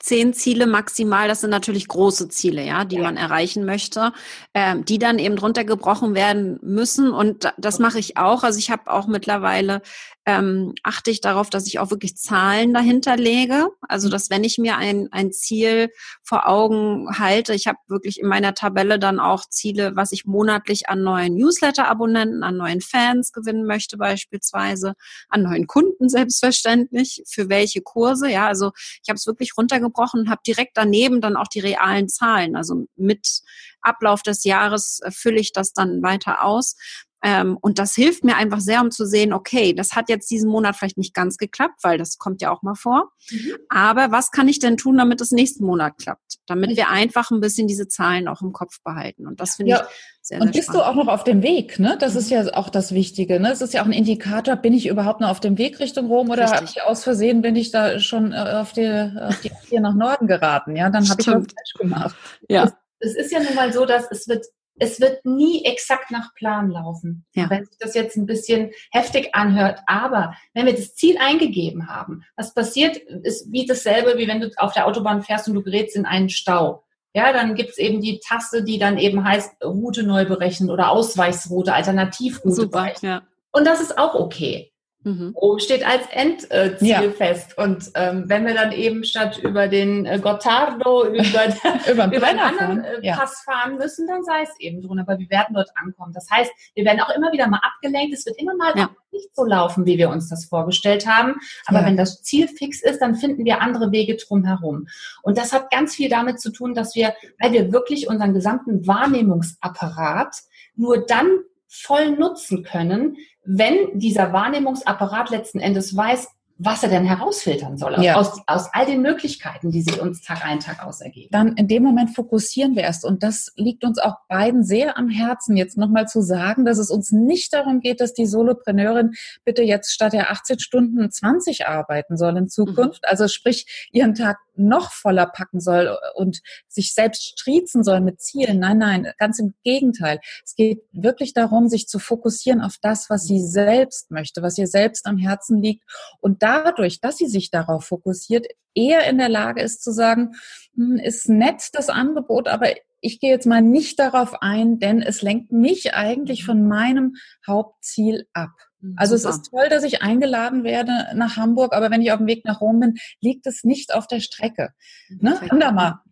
zehn 0.00 0.32
Ziele 0.32 0.66
maximal, 0.66 1.28
das 1.28 1.42
sind 1.42 1.50
natürlich 1.50 1.86
große 1.86 2.28
Ziele, 2.30 2.64
ja, 2.64 2.84
die 2.84 2.96
ja. 2.96 3.02
man 3.02 3.18
erreichen 3.18 3.66
möchte, 3.66 4.12
ähm, 4.54 4.84
die 4.84 4.98
dann 4.98 5.18
eben 5.18 5.36
drunter 5.36 5.64
gebrochen 5.64 6.14
werden 6.14 6.58
müssen. 6.62 7.12
Und 7.12 7.52
das 7.58 7.78
mache 7.78 7.98
ich 7.98 8.16
auch. 8.16 8.42
Also 8.42 8.58
ich 8.58 8.70
habe 8.70 8.90
auch 8.90 9.06
mittlerweile 9.06 9.82
ähm, 10.26 10.74
achte 10.82 11.10
ich 11.10 11.20
darauf, 11.20 11.50
dass 11.50 11.66
ich 11.66 11.78
auch 11.78 11.90
wirklich 11.90 12.16
Zahlen 12.16 12.72
dahinter 12.72 13.16
lege. 13.16 13.68
Also 13.82 14.08
dass 14.08 14.30
wenn 14.30 14.42
ich 14.42 14.56
mir 14.56 14.76
ein, 14.76 15.08
ein 15.12 15.32
Ziel 15.32 15.90
vor 16.22 16.48
Augen 16.48 17.18
halte, 17.18 17.52
ich 17.52 17.66
habe 17.66 17.78
wirklich 17.88 18.20
in 18.20 18.26
meiner 18.26 18.54
Tabelle 18.54 18.98
dann 18.98 19.20
auch 19.20 19.44
Ziele, 19.50 19.96
was 19.96 20.12
ich 20.12 20.24
monatlich 20.24 20.88
an 20.88 21.02
neuen 21.02 21.34
Newsletter-Abonnenten, 21.34 22.42
an 22.42 22.56
neuen 22.56 22.80
Fans 22.80 23.32
gewinnen 23.32 23.66
möchte 23.66 23.98
beispielsweise, 23.98 24.94
an 25.28 25.42
neuen 25.42 25.66
Kunden 25.66 26.08
selbstverständlich, 26.08 27.22
für 27.28 27.50
welche 27.50 27.82
Kurse. 27.82 28.30
Ja, 28.30 28.46
also 28.46 28.72
ich 29.02 29.08
habe 29.08 29.16
es 29.16 29.26
wirklich 29.26 29.56
runtergebrochen 29.58 29.89
und 30.20 30.30
habe 30.30 30.40
direkt 30.46 30.76
daneben 30.76 31.20
dann 31.20 31.36
auch 31.36 31.48
die 31.48 31.60
realen 31.60 32.08
Zahlen. 32.08 32.56
Also 32.56 32.86
mit 32.96 33.42
Ablauf 33.80 34.22
des 34.22 34.44
Jahres 34.44 35.00
äh, 35.02 35.10
fülle 35.10 35.40
ich 35.40 35.52
das 35.52 35.72
dann 35.72 36.02
weiter 36.02 36.44
aus. 36.44 36.76
Ähm, 37.22 37.58
und 37.60 37.78
das 37.78 37.94
hilft 37.94 38.24
mir 38.24 38.36
einfach 38.36 38.60
sehr, 38.60 38.80
um 38.80 38.90
zu 38.90 39.04
sehen, 39.04 39.32
okay, 39.32 39.74
das 39.74 39.94
hat 39.94 40.08
jetzt 40.08 40.30
diesen 40.30 40.50
Monat 40.50 40.76
vielleicht 40.76 40.98
nicht 40.98 41.14
ganz 41.14 41.36
geklappt, 41.36 41.80
weil 41.82 41.98
das 41.98 42.18
kommt 42.18 42.40
ja 42.40 42.50
auch 42.50 42.62
mal 42.62 42.74
vor. 42.74 43.10
Mhm. 43.30 43.56
Aber 43.68 44.10
was 44.10 44.30
kann 44.30 44.48
ich 44.48 44.58
denn 44.58 44.76
tun, 44.76 44.96
damit 44.96 45.20
es 45.20 45.30
nächsten 45.30 45.64
Monat 45.64 45.98
klappt? 45.98 46.38
Damit 46.46 46.76
wir 46.76 46.88
einfach 46.88 47.30
ein 47.30 47.40
bisschen 47.40 47.68
diese 47.68 47.88
Zahlen 47.88 48.26
auch 48.26 48.40
im 48.40 48.52
Kopf 48.52 48.80
behalten. 48.82 49.26
Und 49.26 49.40
das 49.40 49.56
finde 49.56 49.72
ja. 49.72 49.82
ich 49.82 49.86
sehr, 50.22 50.40
Und 50.40 50.52
bist 50.52 50.64
spannend. 50.64 50.82
du 50.82 50.86
auch 50.86 50.94
noch 50.94 51.08
auf 51.08 51.24
dem 51.24 51.42
Weg, 51.42 51.78
ne? 51.78 51.96
Das 51.98 52.14
mhm. 52.14 52.18
ist 52.20 52.30
ja 52.30 52.54
auch 52.54 52.70
das 52.70 52.92
Wichtige, 52.92 53.38
ne? 53.38 53.52
Es 53.52 53.60
ist 53.60 53.74
ja 53.74 53.82
auch 53.82 53.86
ein 53.86 53.92
Indikator, 53.92 54.56
bin 54.56 54.72
ich 54.72 54.86
überhaupt 54.86 55.20
noch 55.20 55.28
auf 55.28 55.40
dem 55.40 55.58
Weg 55.58 55.78
Richtung 55.78 56.06
Rom 56.06 56.30
oder 56.30 56.50
habe 56.50 56.64
ich 56.64 56.82
aus 56.82 57.04
Versehen, 57.04 57.42
bin 57.42 57.56
ich 57.56 57.70
da 57.70 57.98
schon 58.00 58.32
äh, 58.32 58.36
auf 58.36 58.72
die, 58.72 58.88
auf 58.88 59.40
die 59.40 59.50
hier 59.68 59.80
nach 59.80 59.94
Norden 59.94 60.26
geraten, 60.26 60.74
ja? 60.76 60.88
Dann 60.88 61.08
habe 61.08 61.20
ich 61.20 61.26
was 61.26 61.34
falsch 61.34 61.74
gemacht. 61.78 62.16
Ja. 62.48 62.72
Es 62.98 63.14
ist 63.14 63.32
ja 63.32 63.40
nun 63.40 63.54
mal 63.54 63.72
so, 63.72 63.86
dass 63.86 64.10
es 64.10 64.28
wird 64.28 64.44
es 64.80 65.00
wird 65.00 65.24
nie 65.24 65.64
exakt 65.64 66.10
nach 66.10 66.34
Plan 66.34 66.70
laufen. 66.70 67.24
Ja. 67.34 67.48
Wenn 67.48 67.64
sich 67.64 67.76
das 67.78 67.94
jetzt 67.94 68.16
ein 68.16 68.26
bisschen 68.26 68.70
heftig 68.90 69.34
anhört. 69.34 69.80
Aber 69.86 70.34
wenn 70.54 70.66
wir 70.66 70.74
das 70.74 70.94
Ziel 70.94 71.16
eingegeben 71.18 71.88
haben, 71.88 72.24
was 72.34 72.54
passiert, 72.54 72.96
ist 72.96 73.52
wie 73.52 73.66
dasselbe, 73.66 74.18
wie 74.18 74.26
wenn 74.26 74.40
du 74.40 74.50
auf 74.56 74.72
der 74.72 74.86
Autobahn 74.86 75.22
fährst 75.22 75.46
und 75.48 75.54
du 75.54 75.62
gerätst 75.62 75.96
in 75.96 76.06
einen 76.06 76.30
Stau. 76.30 76.82
Ja, 77.14 77.32
dann 77.32 77.54
gibt's 77.54 77.78
eben 77.78 78.00
die 78.00 78.20
Taste, 78.20 78.62
die 78.62 78.78
dann 78.78 78.96
eben 78.96 79.24
heißt 79.24 79.62
Route 79.64 80.02
neu 80.02 80.24
berechnen 80.24 80.70
oder 80.70 80.90
Ausweichsroute, 80.90 81.74
Alternativroute 81.74 82.54
Super, 82.54 82.82
berechnen. 82.82 83.12
Ja. 83.12 83.22
Und 83.52 83.66
das 83.66 83.80
ist 83.80 83.98
auch 83.98 84.14
okay. 84.14 84.72
Mhm. 85.02 85.34
Rom 85.34 85.58
steht 85.58 85.86
als 85.86 86.02
Endziel 86.10 86.76
ja. 86.80 87.00
fest. 87.10 87.56
Und 87.56 87.90
ähm, 87.94 88.24
wenn 88.26 88.46
wir 88.46 88.52
dann 88.52 88.72
eben 88.72 89.02
statt 89.04 89.38
über 89.38 89.66
den 89.66 90.04
äh, 90.04 90.18
Gottardo, 90.18 91.06
über, 91.06 91.20
über, 91.90 92.14
über 92.14 92.26
einen 92.26 92.38
anderen 92.38 92.84
äh, 92.84 93.06
ja. 93.06 93.16
Pass 93.16 93.42
fahren 93.42 93.76
müssen, 93.76 94.06
dann 94.06 94.24
sei 94.24 94.42
es 94.42 94.50
eben 94.58 94.82
drin. 94.82 94.98
Aber 94.98 95.18
wir 95.18 95.30
werden 95.30 95.54
dort 95.54 95.70
ankommen. 95.74 96.12
Das 96.12 96.28
heißt, 96.30 96.50
wir 96.74 96.84
werden 96.84 97.00
auch 97.00 97.14
immer 97.14 97.32
wieder 97.32 97.48
mal 97.48 97.60
abgelenkt. 97.62 98.12
Es 98.12 98.26
wird 98.26 98.38
immer 98.38 98.54
mal 98.56 98.74
ja. 98.76 98.90
nicht 99.10 99.34
so 99.34 99.44
laufen, 99.44 99.86
wie 99.86 99.96
wir 99.96 100.10
uns 100.10 100.28
das 100.28 100.44
vorgestellt 100.44 101.06
haben. 101.06 101.36
Aber 101.64 101.84
wenn 101.84 101.96
das 101.96 102.22
Ziel 102.22 102.46
fix 102.46 102.82
ist, 102.82 103.00
dann 103.00 103.14
finden 103.14 103.46
wir 103.46 103.62
andere 103.62 103.92
Wege 103.92 104.16
drumherum. 104.16 104.86
Und 105.22 105.38
das 105.38 105.54
hat 105.54 105.70
ganz 105.70 105.94
viel 105.94 106.10
damit 106.10 106.40
zu 106.40 106.52
tun, 106.52 106.74
dass 106.74 106.94
wir, 106.94 107.14
weil 107.38 107.52
wir 107.52 107.72
wirklich 107.72 108.06
unseren 108.06 108.34
gesamten 108.34 108.86
Wahrnehmungsapparat 108.86 110.36
nur 110.76 111.06
dann 111.06 111.38
voll 111.70 112.10
nutzen 112.10 112.64
können, 112.64 113.16
wenn 113.44 113.98
dieser 113.98 114.32
Wahrnehmungsapparat 114.32 115.30
letzten 115.30 115.60
Endes 115.60 115.96
weiß, 115.96 116.28
was 116.62 116.82
er 116.82 116.90
denn 116.90 117.06
herausfiltern 117.06 117.78
soll 117.78 117.96
ja. 118.02 118.16
aus, 118.16 118.38
aus 118.46 118.68
all 118.74 118.84
den 118.84 119.00
Möglichkeiten, 119.00 119.70
die 119.70 119.80
sich 119.80 119.98
uns 119.98 120.20
Tag 120.20 120.44
ein, 120.44 120.60
Tag 120.60 120.84
aus 120.84 121.00
ergeben. 121.00 121.28
Dann 121.30 121.54
in 121.56 121.68
dem 121.68 121.82
Moment 121.82 122.14
fokussieren 122.14 122.76
wir 122.76 122.82
erst. 122.82 123.06
Und 123.06 123.22
das 123.22 123.50
liegt 123.56 123.82
uns 123.82 123.98
auch 123.98 124.16
beiden 124.28 124.62
sehr 124.62 124.98
am 124.98 125.08
Herzen, 125.08 125.56
jetzt 125.56 125.78
nochmal 125.78 126.06
zu 126.06 126.20
sagen, 126.20 126.66
dass 126.66 126.76
es 126.76 126.90
uns 126.90 127.12
nicht 127.12 127.54
darum 127.54 127.80
geht, 127.80 128.02
dass 128.02 128.12
die 128.12 128.26
Solopreneurin 128.26 129.12
bitte 129.46 129.62
jetzt 129.62 129.90
statt 129.90 130.12
der 130.12 130.30
18 130.30 130.58
Stunden 130.58 131.10
20 131.10 131.66
arbeiten 131.66 132.18
soll 132.18 132.36
in 132.36 132.50
Zukunft. 132.50 133.04
Mhm. 133.04 133.08
Also 133.08 133.26
sprich, 133.26 133.88
ihren 133.90 134.14
Tag 134.14 134.36
noch 134.60 134.92
voller 134.92 135.26
packen 135.26 135.60
soll 135.60 135.96
und 136.14 136.40
sich 136.68 136.94
selbst 136.94 137.24
striezen 137.24 137.82
soll 137.82 138.00
mit 138.00 138.20
Zielen. 138.20 138.58
Nein, 138.58 138.78
nein, 138.78 139.12
ganz 139.18 139.38
im 139.38 139.54
Gegenteil. 139.64 140.20
Es 140.44 140.54
geht 140.54 140.82
wirklich 140.92 141.34
darum, 141.34 141.68
sich 141.68 141.88
zu 141.88 141.98
fokussieren 141.98 142.60
auf 142.60 142.76
das, 142.80 143.10
was 143.10 143.24
sie 143.24 143.40
selbst 143.40 144.10
möchte, 144.10 144.42
was 144.42 144.58
ihr 144.58 144.66
selbst 144.66 145.06
am 145.06 145.18
Herzen 145.18 145.62
liegt 145.62 145.84
und 146.20 146.42
dadurch, 146.42 147.00
dass 147.00 147.16
sie 147.16 147.26
sich 147.26 147.50
darauf 147.50 147.84
fokussiert, 147.84 148.46
eher 148.74 149.08
in 149.08 149.18
der 149.18 149.28
Lage 149.28 149.62
ist 149.62 149.82
zu 149.82 149.92
sagen, 149.92 150.34
hm, 150.74 150.96
ist 150.96 151.28
nett 151.28 151.68
das 151.72 151.88
Angebot, 151.88 152.48
aber 152.48 152.68
ich 153.00 153.18
gehe 153.18 153.30
jetzt 153.30 153.46
mal 153.46 153.62
nicht 153.62 153.98
darauf 153.98 154.42
ein, 154.42 154.78
denn 154.78 155.02
es 155.02 155.22
lenkt 155.22 155.52
mich 155.52 155.94
eigentlich 155.94 156.44
von 156.44 156.68
meinem 156.68 157.16
Hauptziel 157.46 158.28
ab. 158.32 158.50
Mhm, 158.80 158.94
also 158.96 159.16
Super. 159.16 159.30
es 159.30 159.36
ist 159.36 159.50
toll, 159.50 159.68
dass 159.68 159.84
ich 159.84 160.02
eingeladen 160.02 160.64
werde 160.64 161.08
nach 161.14 161.36
Hamburg, 161.36 161.74
aber 161.74 161.90
wenn 161.90 162.02
ich 162.02 162.12
auf 162.12 162.18
dem 162.18 162.26
Weg 162.26 162.44
nach 162.44 162.60
Rom 162.60 162.80
bin, 162.80 162.94
liegt 163.20 163.46
es 163.46 163.64
nicht 163.64 163.94
auf 163.94 164.06
der 164.06 164.20
Strecke. 164.20 164.70
Ne? 165.08 165.38
Wunderbar. 165.50 166.04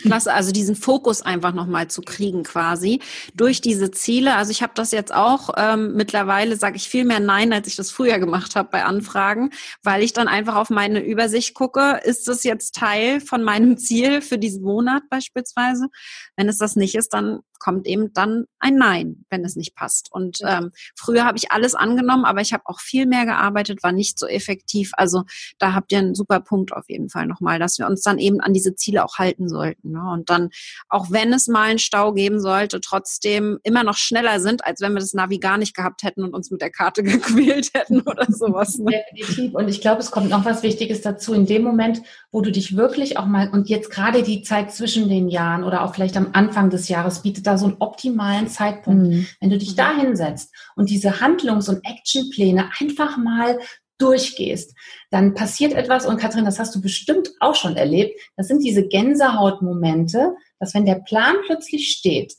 Klasse, 0.00 0.32
also 0.32 0.52
diesen 0.52 0.76
Fokus 0.76 1.22
einfach 1.22 1.52
nochmal 1.52 1.88
zu 1.88 2.00
kriegen 2.00 2.44
quasi 2.44 3.00
durch 3.34 3.60
diese 3.60 3.90
Ziele. 3.90 4.36
Also 4.36 4.52
ich 4.52 4.62
habe 4.62 4.72
das 4.76 4.92
jetzt 4.92 5.12
auch 5.12 5.50
ähm, 5.56 5.94
mittlerweile, 5.94 6.56
sage 6.56 6.76
ich 6.76 6.88
viel 6.88 7.04
mehr 7.04 7.18
Nein, 7.18 7.52
als 7.52 7.66
ich 7.66 7.74
das 7.74 7.90
früher 7.90 8.20
gemacht 8.20 8.54
habe 8.54 8.68
bei 8.70 8.84
Anfragen, 8.84 9.50
weil 9.82 10.04
ich 10.04 10.12
dann 10.12 10.28
einfach 10.28 10.54
auf 10.54 10.70
meine 10.70 11.00
Übersicht 11.00 11.54
gucke, 11.54 12.00
ist 12.04 12.28
das 12.28 12.44
jetzt 12.44 12.76
Teil 12.76 13.20
von 13.20 13.42
meinem 13.42 13.76
Ziel 13.76 14.22
für 14.22 14.38
diesen 14.38 14.62
Monat 14.62 15.02
beispielsweise? 15.10 15.88
Wenn 16.36 16.48
es 16.48 16.58
das 16.58 16.76
nicht 16.76 16.94
ist, 16.94 17.12
dann 17.12 17.40
kommt 17.66 17.88
eben 17.88 18.12
dann 18.12 18.44
ein 18.60 18.76
Nein, 18.76 19.24
wenn 19.28 19.44
es 19.44 19.56
nicht 19.56 19.74
passt. 19.74 20.06
Und 20.12 20.38
ähm, 20.46 20.70
früher 20.94 21.24
habe 21.24 21.36
ich 21.36 21.50
alles 21.50 21.74
angenommen, 21.74 22.24
aber 22.24 22.40
ich 22.40 22.52
habe 22.52 22.62
auch 22.66 22.78
viel 22.78 23.06
mehr 23.06 23.26
gearbeitet, 23.26 23.82
war 23.82 23.90
nicht 23.90 24.20
so 24.20 24.28
effektiv. 24.28 24.92
Also 24.96 25.24
da 25.58 25.74
habt 25.74 25.90
ihr 25.90 25.98
einen 25.98 26.14
super 26.14 26.38
Punkt 26.38 26.72
auf 26.72 26.84
jeden 26.88 27.08
Fall 27.08 27.26
nochmal, 27.26 27.58
dass 27.58 27.80
wir 27.80 27.88
uns 27.88 28.02
dann 28.02 28.20
eben 28.20 28.40
an 28.40 28.52
diese 28.52 28.76
Ziele 28.76 29.04
auch 29.04 29.18
halten 29.18 29.48
sollten. 29.48 29.90
Ne? 29.90 30.10
Und 30.12 30.30
dann, 30.30 30.50
auch 30.88 31.10
wenn 31.10 31.32
es 31.32 31.48
mal 31.48 31.70
einen 31.70 31.80
Stau 31.80 32.12
geben 32.12 32.38
sollte, 32.40 32.80
trotzdem 32.80 33.58
immer 33.64 33.82
noch 33.82 33.96
schneller 33.96 34.38
sind, 34.38 34.64
als 34.64 34.80
wenn 34.80 34.92
wir 34.92 35.00
das 35.00 35.12
Navi 35.12 35.38
gar 35.38 35.58
nicht 35.58 35.74
gehabt 35.74 36.04
hätten 36.04 36.22
und 36.22 36.34
uns 36.34 36.52
mit 36.52 36.60
der 36.60 36.70
Karte 36.70 37.02
gequält 37.02 37.70
hätten 37.74 38.02
oder 38.02 38.26
sowas. 38.28 38.78
Ne? 38.78 39.02
Definitiv. 39.10 39.54
Und 39.56 39.66
ich 39.66 39.80
glaube, 39.80 40.02
es 40.02 40.12
kommt 40.12 40.30
noch 40.30 40.44
was 40.44 40.62
Wichtiges 40.62 41.00
dazu. 41.00 41.34
In 41.34 41.46
dem 41.46 41.64
Moment, 41.64 42.00
wo 42.30 42.42
du 42.42 42.52
dich 42.52 42.76
wirklich 42.76 43.18
auch 43.18 43.26
mal, 43.26 43.50
und 43.50 43.68
jetzt 43.68 43.90
gerade 43.90 44.22
die 44.22 44.42
Zeit 44.42 44.70
zwischen 44.70 45.08
den 45.08 45.26
Jahren 45.26 45.64
oder 45.64 45.82
auch 45.82 45.96
vielleicht 45.96 46.16
am 46.16 46.28
Anfang 46.32 46.70
des 46.70 46.86
Jahres 46.86 47.22
bietet 47.22 47.48
so 47.58 47.66
einen 47.66 47.76
optimalen 47.78 48.48
Zeitpunkt. 48.48 49.06
Mhm. 49.06 49.26
Wenn 49.40 49.50
du 49.50 49.58
dich 49.58 49.72
mhm. 49.72 49.76
da 49.76 49.96
hinsetzt 49.96 50.54
und 50.76 50.90
diese 50.90 51.20
Handlungs- 51.20 51.68
und 51.68 51.84
Actionpläne 51.84 52.70
einfach 52.80 53.16
mal 53.16 53.58
durchgehst, 53.98 54.74
dann 55.10 55.34
passiert 55.34 55.72
etwas 55.72 56.06
und 56.06 56.18
Katrin, 56.18 56.44
das 56.44 56.58
hast 56.58 56.74
du 56.74 56.80
bestimmt 56.80 57.30
auch 57.40 57.54
schon 57.54 57.76
erlebt. 57.76 58.20
Das 58.36 58.48
sind 58.48 58.62
diese 58.62 58.86
Gänsehautmomente, 58.86 60.34
dass 60.58 60.74
wenn 60.74 60.84
der 60.84 60.96
Plan 60.96 61.36
plötzlich 61.46 61.92
steht, 61.92 62.34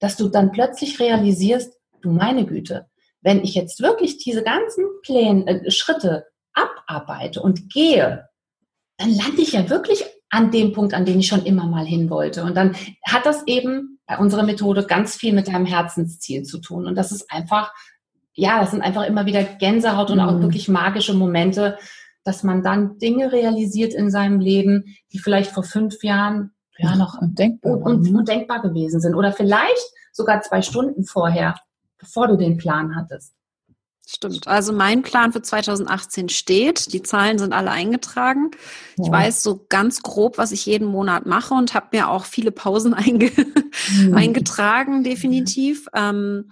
dass 0.00 0.16
du 0.16 0.28
dann 0.28 0.50
plötzlich 0.50 0.98
realisierst, 0.98 1.74
du 2.02 2.10
meine 2.10 2.46
Güte, 2.46 2.86
wenn 3.20 3.44
ich 3.44 3.54
jetzt 3.54 3.80
wirklich 3.80 4.18
diese 4.18 4.42
ganzen 4.42 4.84
Pläne, 5.02 5.46
äh, 5.46 5.70
Schritte 5.70 6.26
abarbeite 6.54 7.40
und 7.40 7.70
gehe, 7.72 8.26
dann 8.96 9.14
lande 9.14 9.42
ich 9.42 9.52
ja 9.52 9.68
wirklich 9.68 10.04
an 10.30 10.50
dem 10.50 10.72
Punkt, 10.72 10.94
an 10.94 11.04
den 11.04 11.20
ich 11.20 11.26
schon 11.26 11.44
immer 11.44 11.66
mal 11.66 11.84
hin 11.84 12.08
wollte. 12.10 12.44
Und 12.44 12.56
dann 12.56 12.76
hat 13.04 13.26
das 13.26 13.46
eben 13.46 13.99
bei 14.10 14.18
unserer 14.18 14.42
Methode 14.42 14.86
ganz 14.86 15.14
viel 15.14 15.32
mit 15.32 15.46
deinem 15.46 15.66
Herzensziel 15.66 16.42
zu 16.42 16.58
tun. 16.58 16.88
Und 16.88 16.96
das 16.96 17.12
ist 17.12 17.30
einfach, 17.30 17.72
ja, 18.34 18.60
das 18.60 18.72
sind 18.72 18.82
einfach 18.82 19.06
immer 19.06 19.24
wieder 19.24 19.44
Gänsehaut 19.44 20.10
und 20.10 20.16
mhm. 20.16 20.24
auch 20.24 20.40
wirklich 20.40 20.68
magische 20.68 21.14
Momente, 21.14 21.78
dass 22.24 22.42
man 22.42 22.64
dann 22.64 22.98
Dinge 22.98 23.30
realisiert 23.30 23.94
in 23.94 24.10
seinem 24.10 24.40
Leben, 24.40 24.96
die 25.12 25.20
vielleicht 25.20 25.52
vor 25.52 25.62
fünf 25.62 26.02
Jahren 26.02 26.50
ja 26.76 26.96
noch 26.96 27.20
undenkbar, 27.22 27.76
un 27.76 28.16
undenkbar 28.16 28.60
gewesen 28.62 29.00
sind. 29.00 29.14
Oder 29.14 29.30
vielleicht 29.30 29.86
sogar 30.10 30.40
zwei 30.42 30.60
Stunden 30.62 31.04
vorher, 31.04 31.54
bevor 31.96 32.26
du 32.26 32.36
den 32.36 32.56
Plan 32.56 32.96
hattest. 32.96 33.32
Stimmt. 34.12 34.48
Also 34.48 34.72
mein 34.72 35.02
Plan 35.02 35.32
für 35.32 35.40
2018 35.40 36.30
steht. 36.30 36.92
Die 36.92 37.02
Zahlen 37.02 37.38
sind 37.38 37.52
alle 37.52 37.70
eingetragen. 37.70 38.50
Ja. 38.96 39.04
Ich 39.04 39.10
weiß 39.10 39.42
so 39.44 39.64
ganz 39.68 40.02
grob, 40.02 40.36
was 40.36 40.50
ich 40.50 40.66
jeden 40.66 40.88
Monat 40.88 41.26
mache 41.26 41.54
und 41.54 41.74
habe 41.74 41.88
mir 41.92 42.08
auch 42.08 42.24
viele 42.24 42.50
Pausen 42.50 42.92
einge 42.94 43.30
mhm. 43.94 44.14
eingetragen, 44.14 45.04
definitiv. 45.04 45.86
Ähm, 45.94 46.50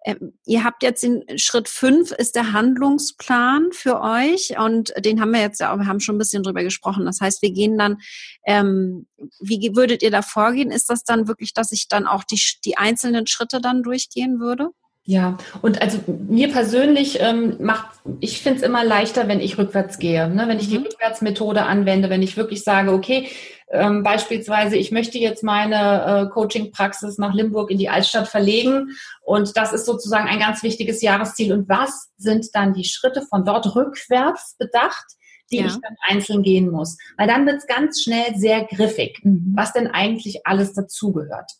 äh, 0.00 0.16
ihr 0.46 0.64
habt 0.64 0.82
jetzt 0.82 1.04
den 1.04 1.22
Schritt 1.38 1.68
fünf 1.68 2.10
ist 2.10 2.34
der 2.34 2.52
Handlungsplan 2.52 3.68
für 3.70 4.00
euch 4.00 4.58
und 4.58 4.92
den 4.98 5.20
haben 5.20 5.30
wir 5.30 5.40
jetzt 5.40 5.60
ja 5.60 5.72
auch, 5.72 5.78
wir 5.78 5.86
haben 5.86 6.00
schon 6.00 6.16
ein 6.16 6.18
bisschen 6.18 6.42
drüber 6.42 6.64
gesprochen. 6.64 7.06
Das 7.06 7.20
heißt, 7.20 7.40
wir 7.40 7.52
gehen 7.52 7.78
dann, 7.78 7.98
ähm, 8.46 9.06
wie 9.38 9.76
würdet 9.76 10.02
ihr 10.02 10.10
da 10.10 10.22
vorgehen? 10.22 10.72
Ist 10.72 10.90
das 10.90 11.04
dann 11.04 11.28
wirklich, 11.28 11.54
dass 11.54 11.70
ich 11.70 11.86
dann 11.86 12.08
auch 12.08 12.24
die, 12.24 12.40
die 12.64 12.76
einzelnen 12.76 13.28
Schritte 13.28 13.60
dann 13.60 13.84
durchgehen 13.84 14.40
würde? 14.40 14.70
Ja, 15.08 15.38
und 15.62 15.80
also 15.80 16.00
mir 16.06 16.50
persönlich 16.50 17.20
ähm, 17.20 17.58
macht, 17.60 18.00
ich 18.18 18.42
finde 18.42 18.58
es 18.58 18.64
immer 18.64 18.84
leichter, 18.84 19.28
wenn 19.28 19.38
ich 19.38 19.56
rückwärts 19.56 20.00
gehe, 20.00 20.28
ne? 20.28 20.48
wenn 20.48 20.58
ich 20.58 20.68
die 20.68 20.78
mhm. 20.78 20.86
Rückwärtsmethode 20.86 21.62
anwende, 21.62 22.10
wenn 22.10 22.24
ich 22.24 22.36
wirklich 22.36 22.64
sage, 22.64 22.92
okay, 22.92 23.28
ähm, 23.70 24.02
beispielsweise, 24.02 24.76
ich 24.76 24.90
möchte 24.90 25.18
jetzt 25.18 25.44
meine 25.44 26.26
äh, 26.26 26.28
Coaching-Praxis 26.28 27.18
nach 27.18 27.34
Limburg 27.34 27.70
in 27.70 27.78
die 27.78 27.88
Altstadt 27.88 28.26
verlegen 28.26 28.96
und 29.22 29.56
das 29.56 29.72
ist 29.72 29.86
sozusagen 29.86 30.26
ein 30.26 30.40
ganz 30.40 30.64
wichtiges 30.64 31.00
Jahresziel. 31.02 31.52
Und 31.52 31.68
was 31.68 32.08
sind 32.16 32.46
dann 32.54 32.74
die 32.74 32.84
Schritte 32.84 33.22
von 33.22 33.44
dort 33.44 33.76
rückwärts 33.76 34.56
bedacht? 34.58 35.04
die 35.52 35.58
ja. 35.58 35.66
ich 35.66 35.74
dann 35.74 35.94
einzeln 36.02 36.42
gehen 36.42 36.72
muss. 36.72 36.98
Weil 37.16 37.28
dann 37.28 37.46
wird 37.46 37.58
es 37.58 37.68
ganz 37.68 38.02
schnell 38.02 38.34
sehr 38.34 38.64
griffig, 38.64 39.20
mhm. 39.22 39.52
was 39.54 39.72
denn 39.72 39.86
eigentlich 39.86 40.44
alles 40.44 40.72
dazugehört. 40.72 41.52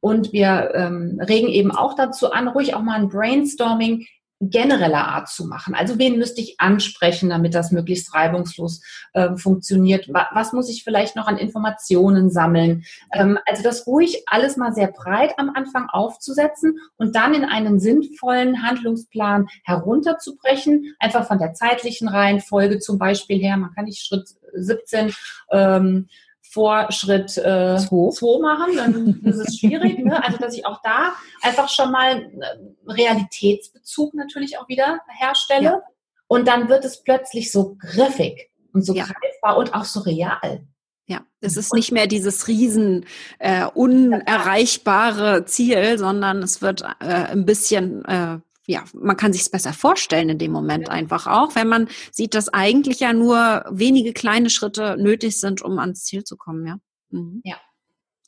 Und 0.00 0.32
wir 0.32 0.72
ähm, 0.74 1.20
regen 1.22 1.48
eben 1.48 1.70
auch 1.70 1.94
dazu 1.94 2.32
an, 2.32 2.48
ruhig 2.48 2.74
auch 2.74 2.82
mal 2.82 3.00
ein 3.00 3.08
Brainstorming 3.08 4.06
genereller 4.40 5.08
Art 5.08 5.28
zu 5.28 5.46
machen. 5.46 5.74
Also 5.74 5.98
wen 5.98 6.18
müsste 6.18 6.42
ich 6.42 6.60
ansprechen, 6.60 7.30
damit 7.30 7.54
das 7.54 7.72
möglichst 7.72 8.14
reibungslos 8.14 8.82
äh, 9.14 9.34
funktioniert? 9.36 10.08
Was 10.08 10.52
muss 10.52 10.68
ich 10.68 10.84
vielleicht 10.84 11.16
noch 11.16 11.26
an 11.26 11.38
Informationen 11.38 12.30
sammeln? 12.30 12.84
Ähm, 13.14 13.38
also 13.46 13.62
das 13.62 13.86
ruhig 13.86 14.24
alles 14.26 14.58
mal 14.58 14.74
sehr 14.74 14.88
breit 14.88 15.32
am 15.38 15.52
Anfang 15.54 15.88
aufzusetzen 15.88 16.78
und 16.96 17.16
dann 17.16 17.34
in 17.34 17.44
einen 17.44 17.80
sinnvollen 17.80 18.62
Handlungsplan 18.62 19.46
herunterzubrechen, 19.64 20.94
einfach 20.98 21.26
von 21.26 21.38
der 21.38 21.54
zeitlichen 21.54 22.08
Reihenfolge 22.08 22.78
zum 22.78 22.98
Beispiel 22.98 23.38
her. 23.38 23.56
Man 23.56 23.72
kann 23.74 23.86
nicht 23.86 24.04
Schritt 24.04 24.28
17 24.52 25.14
ähm, 25.50 26.08
vor 26.56 26.90
Schritt 26.90 27.36
äh, 27.36 27.76
zwei 27.76 28.40
machen, 28.40 28.76
dann 28.76 29.20
ist 29.24 29.36
es 29.36 29.58
schwierig. 29.58 29.98
Ne? 29.98 30.24
Also 30.24 30.38
dass 30.38 30.56
ich 30.56 30.64
auch 30.64 30.80
da 30.82 31.12
einfach 31.42 31.68
schon 31.68 31.92
mal 31.92 32.22
äh, 32.22 32.90
Realitätsbezug 32.90 34.14
natürlich 34.14 34.56
auch 34.56 34.66
wieder 34.66 35.00
herstelle. 35.06 35.62
Ja. 35.62 35.82
Und 36.28 36.48
dann 36.48 36.70
wird 36.70 36.86
es 36.86 37.02
plötzlich 37.02 37.52
so 37.52 37.76
griffig 37.78 38.48
und 38.72 38.86
so 38.86 38.94
ja. 38.94 39.04
greifbar 39.04 39.58
und 39.58 39.74
auch 39.74 39.84
so 39.84 40.00
real. 40.00 40.66
Ja, 41.06 41.20
es 41.42 41.58
ist 41.58 41.74
nicht 41.74 41.92
mehr 41.92 42.06
dieses 42.06 42.48
riesen 42.48 43.04
äh, 43.38 43.66
unerreichbare 43.66 45.44
Ziel, 45.44 45.98
sondern 45.98 46.42
es 46.42 46.62
wird 46.62 46.82
äh, 47.00 47.04
ein 47.04 47.44
bisschen 47.44 48.02
äh, 48.06 48.38
ja, 48.66 48.84
man 48.92 49.16
kann 49.16 49.32
sich 49.32 49.42
es 49.42 49.50
besser 49.50 49.72
vorstellen 49.72 50.28
in 50.28 50.38
dem 50.38 50.52
Moment 50.52 50.90
einfach 50.90 51.26
auch, 51.26 51.54
wenn 51.54 51.68
man 51.68 51.88
sieht, 52.10 52.34
dass 52.34 52.48
eigentlich 52.48 53.00
ja 53.00 53.12
nur 53.12 53.64
wenige 53.70 54.12
kleine 54.12 54.50
Schritte 54.50 54.96
nötig 54.98 55.38
sind, 55.40 55.62
um 55.62 55.78
ans 55.78 56.04
Ziel 56.04 56.24
zu 56.24 56.36
kommen, 56.36 56.66
ja. 56.66 56.78
Mhm. 57.10 57.40
Ja. 57.44 57.56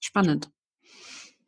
Spannend. 0.00 0.50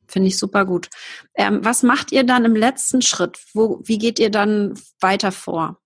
Finde 0.08 0.28
ich 0.28 0.38
super 0.38 0.64
gut. 0.66 0.88
Ähm, 1.34 1.64
was 1.64 1.84
macht 1.84 2.10
ihr 2.10 2.24
dann 2.24 2.44
im 2.44 2.56
letzten 2.56 3.00
Schritt? 3.00 3.38
Wo, 3.54 3.80
wie 3.84 3.98
geht 3.98 4.18
ihr 4.18 4.30
dann 4.30 4.74
weiter 5.00 5.30
vor? 5.30 5.80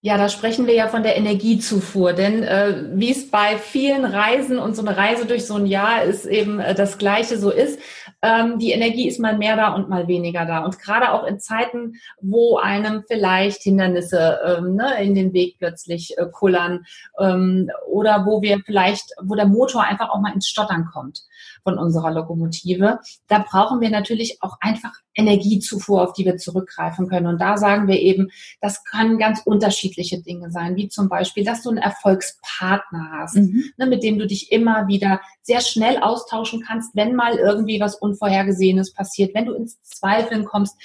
Ja, 0.00 0.18
da 0.18 0.28
sprechen 0.28 0.66
wir 0.66 0.74
ja 0.74 0.88
von 0.88 1.02
der 1.02 1.16
Energiezufuhr, 1.16 2.12
denn 2.12 2.42
äh, 2.42 2.90
wie 2.92 3.10
es 3.10 3.30
bei 3.30 3.56
vielen 3.56 4.04
Reisen 4.04 4.58
und 4.58 4.76
so 4.76 4.82
eine 4.82 4.98
Reise 4.98 5.24
durch 5.24 5.46
so 5.46 5.54
ein 5.54 5.64
Jahr 5.64 6.04
ist 6.04 6.26
eben 6.26 6.60
äh, 6.60 6.74
das 6.74 6.98
Gleiche 6.98 7.38
so 7.38 7.50
ist, 7.50 7.80
ähm, 8.24 8.58
die 8.58 8.72
Energie 8.72 9.06
ist 9.06 9.20
mal 9.20 9.36
mehr 9.36 9.54
da 9.56 9.74
und 9.74 9.90
mal 9.90 10.08
weniger 10.08 10.46
da. 10.46 10.64
Und 10.64 10.78
gerade 10.78 11.12
auch 11.12 11.24
in 11.24 11.38
Zeiten, 11.38 11.96
wo 12.22 12.56
einem 12.56 13.04
vielleicht 13.06 13.62
Hindernisse 13.62 14.40
ähm, 14.46 14.76
ne, 14.76 15.02
in 15.02 15.14
den 15.14 15.34
Weg 15.34 15.56
plötzlich 15.58 16.16
äh, 16.16 16.26
kullern 16.32 16.86
ähm, 17.20 17.70
oder 17.86 18.24
wo 18.24 18.40
wir 18.40 18.60
vielleicht, 18.64 19.10
wo 19.22 19.34
der 19.34 19.46
Motor 19.46 19.84
einfach 19.84 20.08
auch 20.08 20.20
mal 20.20 20.32
ins 20.32 20.48
Stottern 20.48 20.86
kommt 20.86 21.20
von 21.62 21.78
unserer 21.78 22.10
Lokomotive, 22.10 23.00
da 23.28 23.38
brauchen 23.38 23.80
wir 23.80 23.90
natürlich 23.90 24.38
auch 24.40 24.56
einfach 24.60 24.92
Energiezufuhr, 25.14 26.02
auf 26.02 26.12
die 26.12 26.24
wir 26.24 26.36
zurückgreifen 26.36 27.08
können. 27.08 27.26
Und 27.26 27.40
da 27.40 27.56
sagen 27.56 27.86
wir 27.86 28.00
eben, 28.00 28.30
das 28.60 28.84
können 28.84 29.18
ganz 29.18 29.42
unterschiedliche 29.44 30.20
Dinge 30.20 30.50
sein, 30.50 30.76
wie 30.76 30.88
zum 30.88 31.08
Beispiel, 31.08 31.44
dass 31.44 31.62
du 31.62 31.70
einen 31.70 31.78
Erfolgspartner 31.78 33.10
hast, 33.12 33.36
mhm. 33.36 33.64
ne, 33.76 33.86
mit 33.86 34.02
dem 34.02 34.18
du 34.18 34.26
dich 34.26 34.50
immer 34.50 34.88
wieder 34.88 35.20
sehr 35.42 35.60
schnell 35.60 35.98
austauschen 35.98 36.62
kannst, 36.66 36.94
wenn 36.94 37.14
mal 37.14 37.36
irgendwie 37.36 37.80
was 37.80 37.94
Unvorhergesehenes 37.96 38.92
passiert, 38.92 39.34
wenn 39.34 39.46
du 39.46 39.54
ins 39.54 39.80
Zweifeln 39.82 40.44
kommst, 40.44 40.76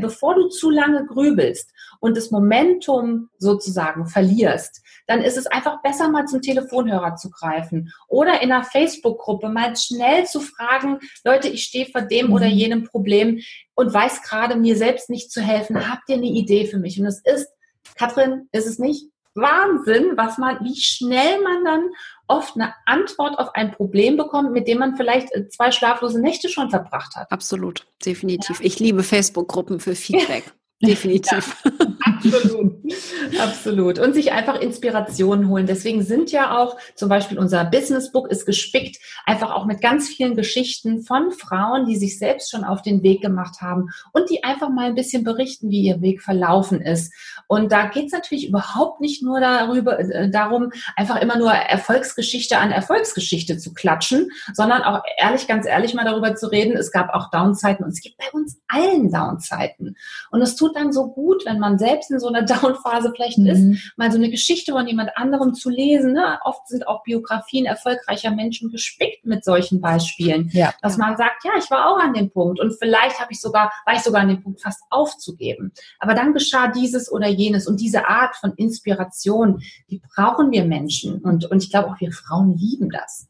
bevor 0.00 0.34
du 0.34 0.48
zu 0.48 0.70
lange 0.70 1.06
grübelst 1.06 1.70
und 2.00 2.16
das 2.16 2.30
Momentum 2.30 3.28
sozusagen 3.38 4.06
verlierst, 4.06 4.82
dann 5.06 5.20
ist 5.20 5.36
es 5.36 5.46
einfach 5.46 5.82
besser, 5.82 6.08
mal 6.08 6.26
zum 6.26 6.40
Telefonhörer 6.40 7.16
zu 7.16 7.30
greifen 7.30 7.92
oder 8.08 8.40
in 8.40 8.52
einer 8.52 8.64
Facebook-Gruppe 8.64 9.48
mal 9.48 9.76
schnell 9.76 9.93
zu 10.26 10.40
fragen, 10.40 10.98
Leute, 11.24 11.48
ich 11.48 11.64
stehe 11.64 11.86
vor 11.86 12.02
dem 12.02 12.32
oder 12.32 12.46
mhm. 12.46 12.52
jenem 12.52 12.84
Problem 12.84 13.40
und 13.74 13.92
weiß 13.92 14.22
gerade 14.22 14.56
mir 14.56 14.76
selbst 14.76 15.10
nicht 15.10 15.30
zu 15.30 15.40
helfen. 15.40 15.90
Habt 15.90 16.08
ihr 16.08 16.16
eine 16.16 16.26
Idee 16.26 16.66
für 16.66 16.78
mich? 16.78 16.98
Und 17.00 17.06
es 17.06 17.20
ist, 17.24 17.48
Katrin, 17.96 18.48
ist 18.52 18.66
es 18.66 18.78
nicht 18.78 19.06
Wahnsinn, 19.34 20.12
was 20.16 20.38
man, 20.38 20.58
wie 20.64 20.76
schnell 20.76 21.42
man 21.42 21.64
dann 21.64 21.90
oft 22.28 22.54
eine 22.54 22.72
Antwort 22.86 23.38
auf 23.38 23.54
ein 23.54 23.72
Problem 23.72 24.16
bekommt, 24.16 24.52
mit 24.52 24.68
dem 24.68 24.78
man 24.78 24.96
vielleicht 24.96 25.34
äh, 25.34 25.48
zwei 25.48 25.72
schlaflose 25.72 26.20
Nächte 26.20 26.48
schon 26.48 26.70
verbracht 26.70 27.16
hat. 27.16 27.30
Absolut, 27.32 27.86
definitiv. 28.04 28.60
Ja. 28.60 28.66
Ich 28.66 28.78
liebe 28.78 29.02
Facebook-Gruppen 29.02 29.80
für 29.80 29.94
Feedback. 29.94 30.44
Definitiv. 30.82 31.56
Ja, 31.64 31.86
absolut. 32.04 32.83
absolut. 33.40 33.98
Und 33.98 34.14
sich 34.14 34.32
einfach 34.32 34.60
Inspirationen 34.60 35.48
holen. 35.48 35.66
Deswegen 35.66 36.02
sind 36.02 36.32
ja 36.32 36.58
auch 36.58 36.76
zum 36.94 37.08
Beispiel 37.08 37.38
unser 37.38 37.64
Business 37.64 38.12
Book 38.12 38.30
ist 38.30 38.44
gespickt, 38.44 38.98
einfach 39.24 39.52
auch 39.52 39.64
mit 39.64 39.80
ganz 39.80 40.08
vielen 40.08 40.36
Geschichten 40.36 41.02
von 41.02 41.30
Frauen, 41.32 41.86
die 41.86 41.96
sich 41.96 42.18
selbst 42.18 42.50
schon 42.50 42.64
auf 42.64 42.82
den 42.82 43.02
Weg 43.02 43.22
gemacht 43.22 43.60
haben 43.60 43.88
und 44.12 44.28
die 44.28 44.44
einfach 44.44 44.68
mal 44.68 44.86
ein 44.86 44.94
bisschen 44.94 45.24
berichten, 45.24 45.70
wie 45.70 45.82
ihr 45.82 46.02
Weg 46.02 46.22
verlaufen 46.22 46.80
ist. 46.80 47.12
Und 47.46 47.72
da 47.72 47.86
geht 47.86 48.06
es 48.06 48.12
natürlich 48.12 48.48
überhaupt 48.48 49.00
nicht 49.00 49.22
nur 49.22 49.40
darüber, 49.40 49.98
äh, 49.98 50.30
darum, 50.30 50.70
einfach 50.96 51.20
immer 51.20 51.38
nur 51.38 51.52
Erfolgsgeschichte 51.52 52.58
an 52.58 52.70
Erfolgsgeschichte 52.70 53.56
zu 53.58 53.72
klatschen, 53.72 54.30
sondern 54.52 54.82
auch 54.82 55.02
ehrlich, 55.18 55.46
ganz 55.46 55.66
ehrlich 55.66 55.94
mal 55.94 56.04
darüber 56.04 56.34
zu 56.34 56.48
reden. 56.48 56.76
Es 56.76 56.92
gab 56.92 57.14
auch 57.14 57.30
Downzeiten 57.30 57.84
und 57.84 57.92
es 57.92 58.02
gibt 58.02 58.18
bei 58.18 58.30
uns 58.32 58.60
allen 58.68 59.10
Downzeiten. 59.10 59.96
Und 60.30 60.42
es 60.42 60.56
tut 60.56 60.76
dann 60.76 60.92
so 60.92 61.08
gut, 61.08 61.46
wenn 61.46 61.58
man 61.58 61.78
selbst 61.78 62.10
in 62.10 62.20
so 62.20 62.28
einer 62.28 62.42
Downphase 62.74 63.12
vielleicht 63.14 63.38
mhm. 63.38 63.46
ist, 63.46 63.92
mal 63.96 64.10
so 64.10 64.18
eine 64.18 64.30
Geschichte 64.30 64.72
von 64.72 64.86
jemand 64.86 65.16
anderem 65.16 65.54
zu 65.54 65.70
lesen. 65.70 66.12
Ne? 66.12 66.38
Oft 66.44 66.68
sind 66.68 66.86
auch 66.86 67.02
Biografien 67.02 67.66
erfolgreicher 67.66 68.30
Menschen 68.30 68.70
gespickt 68.70 69.24
mit 69.24 69.44
solchen 69.44 69.80
Beispielen, 69.80 70.50
ja. 70.52 70.72
dass 70.82 70.96
man 70.96 71.16
sagt, 71.16 71.44
ja, 71.44 71.52
ich 71.58 71.70
war 71.70 71.88
auch 71.88 71.98
an 71.98 72.14
dem 72.14 72.30
Punkt 72.30 72.60
und 72.60 72.72
vielleicht 72.78 73.20
habe 73.20 73.32
ich 73.32 73.40
sogar, 73.40 73.72
war 73.84 73.94
ich 73.94 74.02
sogar 74.02 74.22
an 74.22 74.28
dem 74.28 74.42
Punkt 74.42 74.60
fast 74.60 74.82
aufzugeben. 74.90 75.72
Aber 75.98 76.14
dann 76.14 76.32
geschah 76.32 76.68
dieses 76.68 77.10
oder 77.10 77.28
jenes 77.28 77.66
und 77.66 77.80
diese 77.80 78.08
Art 78.08 78.36
von 78.36 78.52
Inspiration, 78.56 79.62
die 79.90 80.00
brauchen 80.14 80.50
wir 80.50 80.64
Menschen 80.64 81.20
und, 81.20 81.50
und 81.50 81.62
ich 81.62 81.70
glaube 81.70 81.90
auch 81.90 82.00
wir 82.00 82.12
Frauen 82.12 82.56
lieben 82.56 82.90
das 82.90 83.28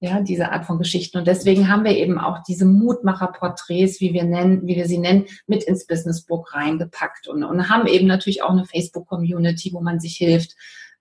ja, 0.00 0.20
diese 0.20 0.52
Art 0.52 0.64
von 0.64 0.78
Geschichten. 0.78 1.18
Und 1.18 1.26
deswegen 1.26 1.68
haben 1.68 1.84
wir 1.84 1.96
eben 1.96 2.18
auch 2.18 2.42
diese 2.46 2.64
Mutmacher-Porträts, 2.66 4.00
wie 4.00 4.12
wir 4.12 4.24
nennen, 4.24 4.66
wie 4.66 4.76
wir 4.76 4.86
sie 4.86 4.98
nennen, 4.98 5.26
mit 5.46 5.64
ins 5.64 5.86
Business 5.86 6.24
Book 6.24 6.54
reingepackt 6.54 7.26
und, 7.26 7.42
und 7.42 7.68
haben 7.68 7.86
eben 7.86 8.06
natürlich 8.06 8.42
auch 8.42 8.50
eine 8.50 8.64
Facebook-Community, 8.64 9.72
wo 9.72 9.80
man 9.80 9.98
sich 9.98 10.16
hilft, 10.16 10.54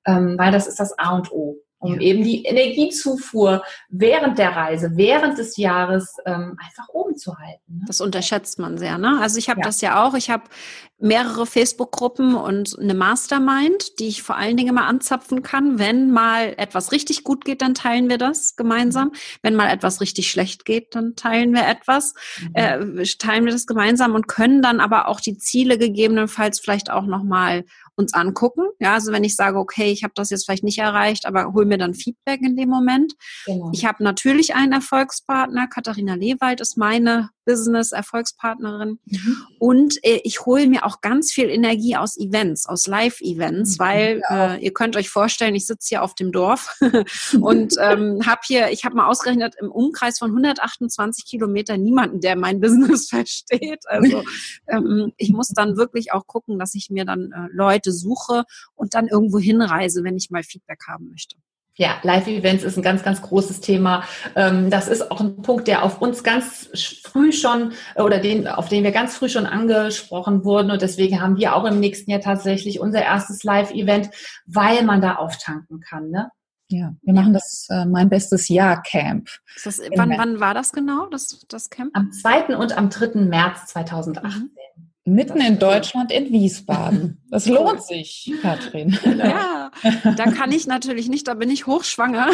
ähm, 0.05 0.35
weil 0.37 0.51
das 0.51 0.67
ist 0.67 0.79
das 0.79 0.97
A 0.97 1.15
und 1.15 1.31
O. 1.31 1.57
um 1.79 1.95
ja. 1.95 2.01
eben 2.01 2.23
die 2.23 2.43
Energiezufuhr 2.43 3.63
während 3.89 4.39
der 4.39 4.55
Reise, 4.55 4.91
während 4.95 5.37
des 5.37 5.57
Jahres 5.57 6.15
ähm, 6.25 6.57
einfach 6.63 6.89
oben 6.89 7.15
zu 7.15 7.37
halten. 7.37 7.79
Ne? 7.79 7.85
Das 7.87 8.01
unterschätzt 8.01 8.57
man 8.57 8.77
sehr. 8.77 8.97
Ne? 8.97 9.19
Also 9.21 9.37
ich 9.37 9.49
habe 9.49 9.59
ja. 9.59 9.65
das 9.65 9.81
ja 9.81 10.03
auch. 10.03 10.15
Ich 10.15 10.29
habe 10.29 10.43
mehrere 10.99 11.45
Facebook-Gruppen 11.45 12.33
und 12.33 12.77
eine 12.79 12.95
Mastermind, 12.95 13.99
die 13.99 14.07
ich 14.07 14.23
vor 14.23 14.35
allen 14.35 14.57
Dingen 14.57 14.73
mal 14.73 14.87
anzapfen 14.87 15.43
kann. 15.43 15.77
Wenn 15.77 16.09
mal 16.09 16.55
etwas 16.57 16.91
richtig 16.91 17.23
gut 17.23 17.45
geht, 17.45 17.61
dann 17.61 17.75
teilen 17.75 18.09
wir 18.09 18.17
das 18.17 18.55
gemeinsam. 18.55 19.09
Mhm. 19.09 19.13
Wenn 19.43 19.55
mal 19.55 19.69
etwas 19.69 20.01
richtig 20.01 20.31
schlecht 20.31 20.65
geht, 20.65 20.95
dann 20.95 21.15
teilen 21.15 21.53
wir 21.53 21.67
etwas, 21.67 22.15
mhm. 22.41 22.55
äh, 22.55 23.03
teilen 23.19 23.45
wir 23.45 23.51
das 23.51 23.67
gemeinsam 23.67 24.15
und 24.15 24.27
können 24.27 24.63
dann 24.63 24.79
aber 24.79 25.07
auch 25.07 25.21
die 25.21 25.37
Ziele 25.37 25.77
gegebenenfalls 25.77 26.59
vielleicht 26.59 26.89
auch 26.89 27.05
nochmal 27.05 27.65
uns 27.97 28.13
angucken. 28.13 28.63
Ja, 28.79 28.93
also 28.93 29.11
wenn 29.11 29.23
ich 29.23 29.35
sage, 29.35 29.57
okay, 29.57 29.91
ich 29.91 30.03
habe 30.03 30.13
das 30.15 30.29
jetzt 30.29 30.45
vielleicht 30.45 30.63
nicht 30.63 30.77
erreicht, 30.77 31.25
aber 31.25 31.53
hol 31.53 31.65
mir 31.65 31.77
dann 31.77 31.93
Feedback 31.93 32.41
in 32.41 32.55
dem 32.55 32.69
Moment. 32.69 33.13
Genau. 33.45 33.71
Ich 33.73 33.85
habe 33.85 34.03
natürlich 34.03 34.55
einen 34.55 34.71
Erfolgspartner. 34.71 35.67
Katharina 35.67 36.15
Lewald 36.15 36.61
ist 36.61 36.77
meine 36.77 37.29
Business-Erfolgspartnerin. 37.47 38.99
Mhm. 39.05 39.37
Und 39.57 40.03
äh, 40.03 40.19
ich 40.23 40.45
hole 40.45 40.67
mir 40.67 40.85
auch 40.85 41.01
ganz 41.01 41.31
viel 41.31 41.49
Energie 41.49 41.95
aus 41.95 42.17
Events, 42.17 42.67
aus 42.67 42.85
Live-Events, 42.85 43.79
mhm. 43.79 43.83
weil 43.83 44.21
äh, 44.29 44.63
ihr 44.63 44.73
könnt 44.73 44.95
euch 44.95 45.09
vorstellen, 45.09 45.55
ich 45.55 45.65
sitze 45.65 45.87
hier 45.89 46.03
auf 46.03 46.13
dem 46.13 46.31
Dorf 46.31 46.77
und 47.41 47.75
ähm, 47.79 48.21
habe 48.25 48.41
hier, 48.45 48.69
ich 48.69 48.83
habe 48.83 48.95
mal 48.95 49.07
ausgerechnet, 49.07 49.55
im 49.59 49.71
Umkreis 49.71 50.19
von 50.19 50.29
128 50.29 51.25
Kilometern 51.25 51.81
niemanden, 51.81 52.19
der 52.19 52.35
mein 52.35 52.59
Business 52.67 53.09
versteht. 53.09 53.87
Also 53.87 54.23
ähm, 54.67 55.13
ich 55.17 55.31
muss 55.31 55.47
dann 55.47 55.77
wirklich 55.77 56.11
auch 56.11 56.27
gucken, 56.27 56.59
dass 56.59 56.75
ich 56.75 56.89
mir 56.89 57.05
dann 57.05 57.31
äh, 57.31 57.47
Leute 57.53 57.86
suche 57.91 58.43
und 58.75 58.93
dann 58.93 59.07
irgendwo 59.07 59.39
hinreise, 59.39 60.03
wenn 60.03 60.17
ich 60.17 60.29
mal 60.29 60.43
Feedback 60.43 60.79
haben 60.87 61.09
möchte. 61.09 61.37
Ja, 61.77 61.97
Live-Events 62.01 62.63
ist 62.63 62.75
ein 62.75 62.81
ganz, 62.81 63.03
ganz 63.03 63.21
großes 63.21 63.61
Thema. 63.61 64.03
Ähm, 64.35 64.71
das 64.71 64.87
ist 64.87 65.11
auch 65.11 65.21
ein 65.21 65.43
Punkt, 65.43 65.67
der 65.67 65.83
auf 65.83 66.01
uns 66.01 66.23
ganz 66.23 66.69
früh 67.03 67.31
schon 67.31 67.73
oder 67.95 68.17
den, 68.17 68.47
auf 68.47 68.67
den 68.67 68.83
wir 68.83 68.91
ganz 68.91 69.15
früh 69.15 69.29
schon 69.29 69.45
angesprochen 69.45 70.43
wurden. 70.43 70.71
Und 70.71 70.81
deswegen 70.81 71.21
haben 71.21 71.37
wir 71.37 71.55
auch 71.55 71.65
im 71.65 71.79
nächsten 71.79 72.09
Jahr 72.09 72.19
tatsächlich 72.19 72.79
unser 72.79 73.03
erstes 73.03 73.43
Live-Event, 73.43 74.09
weil 74.47 74.83
man 74.85 75.01
da 75.01 75.15
auftanken 75.17 75.79
kann. 75.79 76.09
Ne? 76.09 76.31
Ja, 76.69 76.95
wir 77.03 77.13
machen 77.13 77.33
das 77.33 77.67
äh, 77.69 77.85
mein 77.85 78.09
bestes 78.09 78.49
Jahr 78.49 78.81
Camp. 78.81 79.29
Das, 79.63 79.79
wann, 79.95 80.17
wann 80.17 80.39
war 80.39 80.55
das 80.55 80.73
genau, 80.73 81.05
das, 81.05 81.45
das 81.47 81.69
Camp? 81.69 81.91
Am 81.93 82.11
2. 82.11 82.57
und 82.57 82.75
am 82.75 82.89
3. 82.89 83.21
März 83.21 83.67
2018. 83.67 84.41
Mhm. 84.41 84.49
Mitten 85.07 85.39
in 85.39 85.57
Deutschland, 85.57 86.11
in 86.11 86.33
Wiesbaden. 86.33 87.21
Das 87.29 87.45
lohnt 87.45 87.81
sich, 87.81 88.29
Katrin. 88.41 88.99
Ja, 89.03 89.71
da 90.03 90.31
kann 90.31 90.51
ich 90.51 90.67
natürlich 90.67 91.07
nicht, 91.07 91.29
da 91.29 91.33
bin 91.33 91.49
ich 91.49 91.65
hochschwanger. 91.65 92.29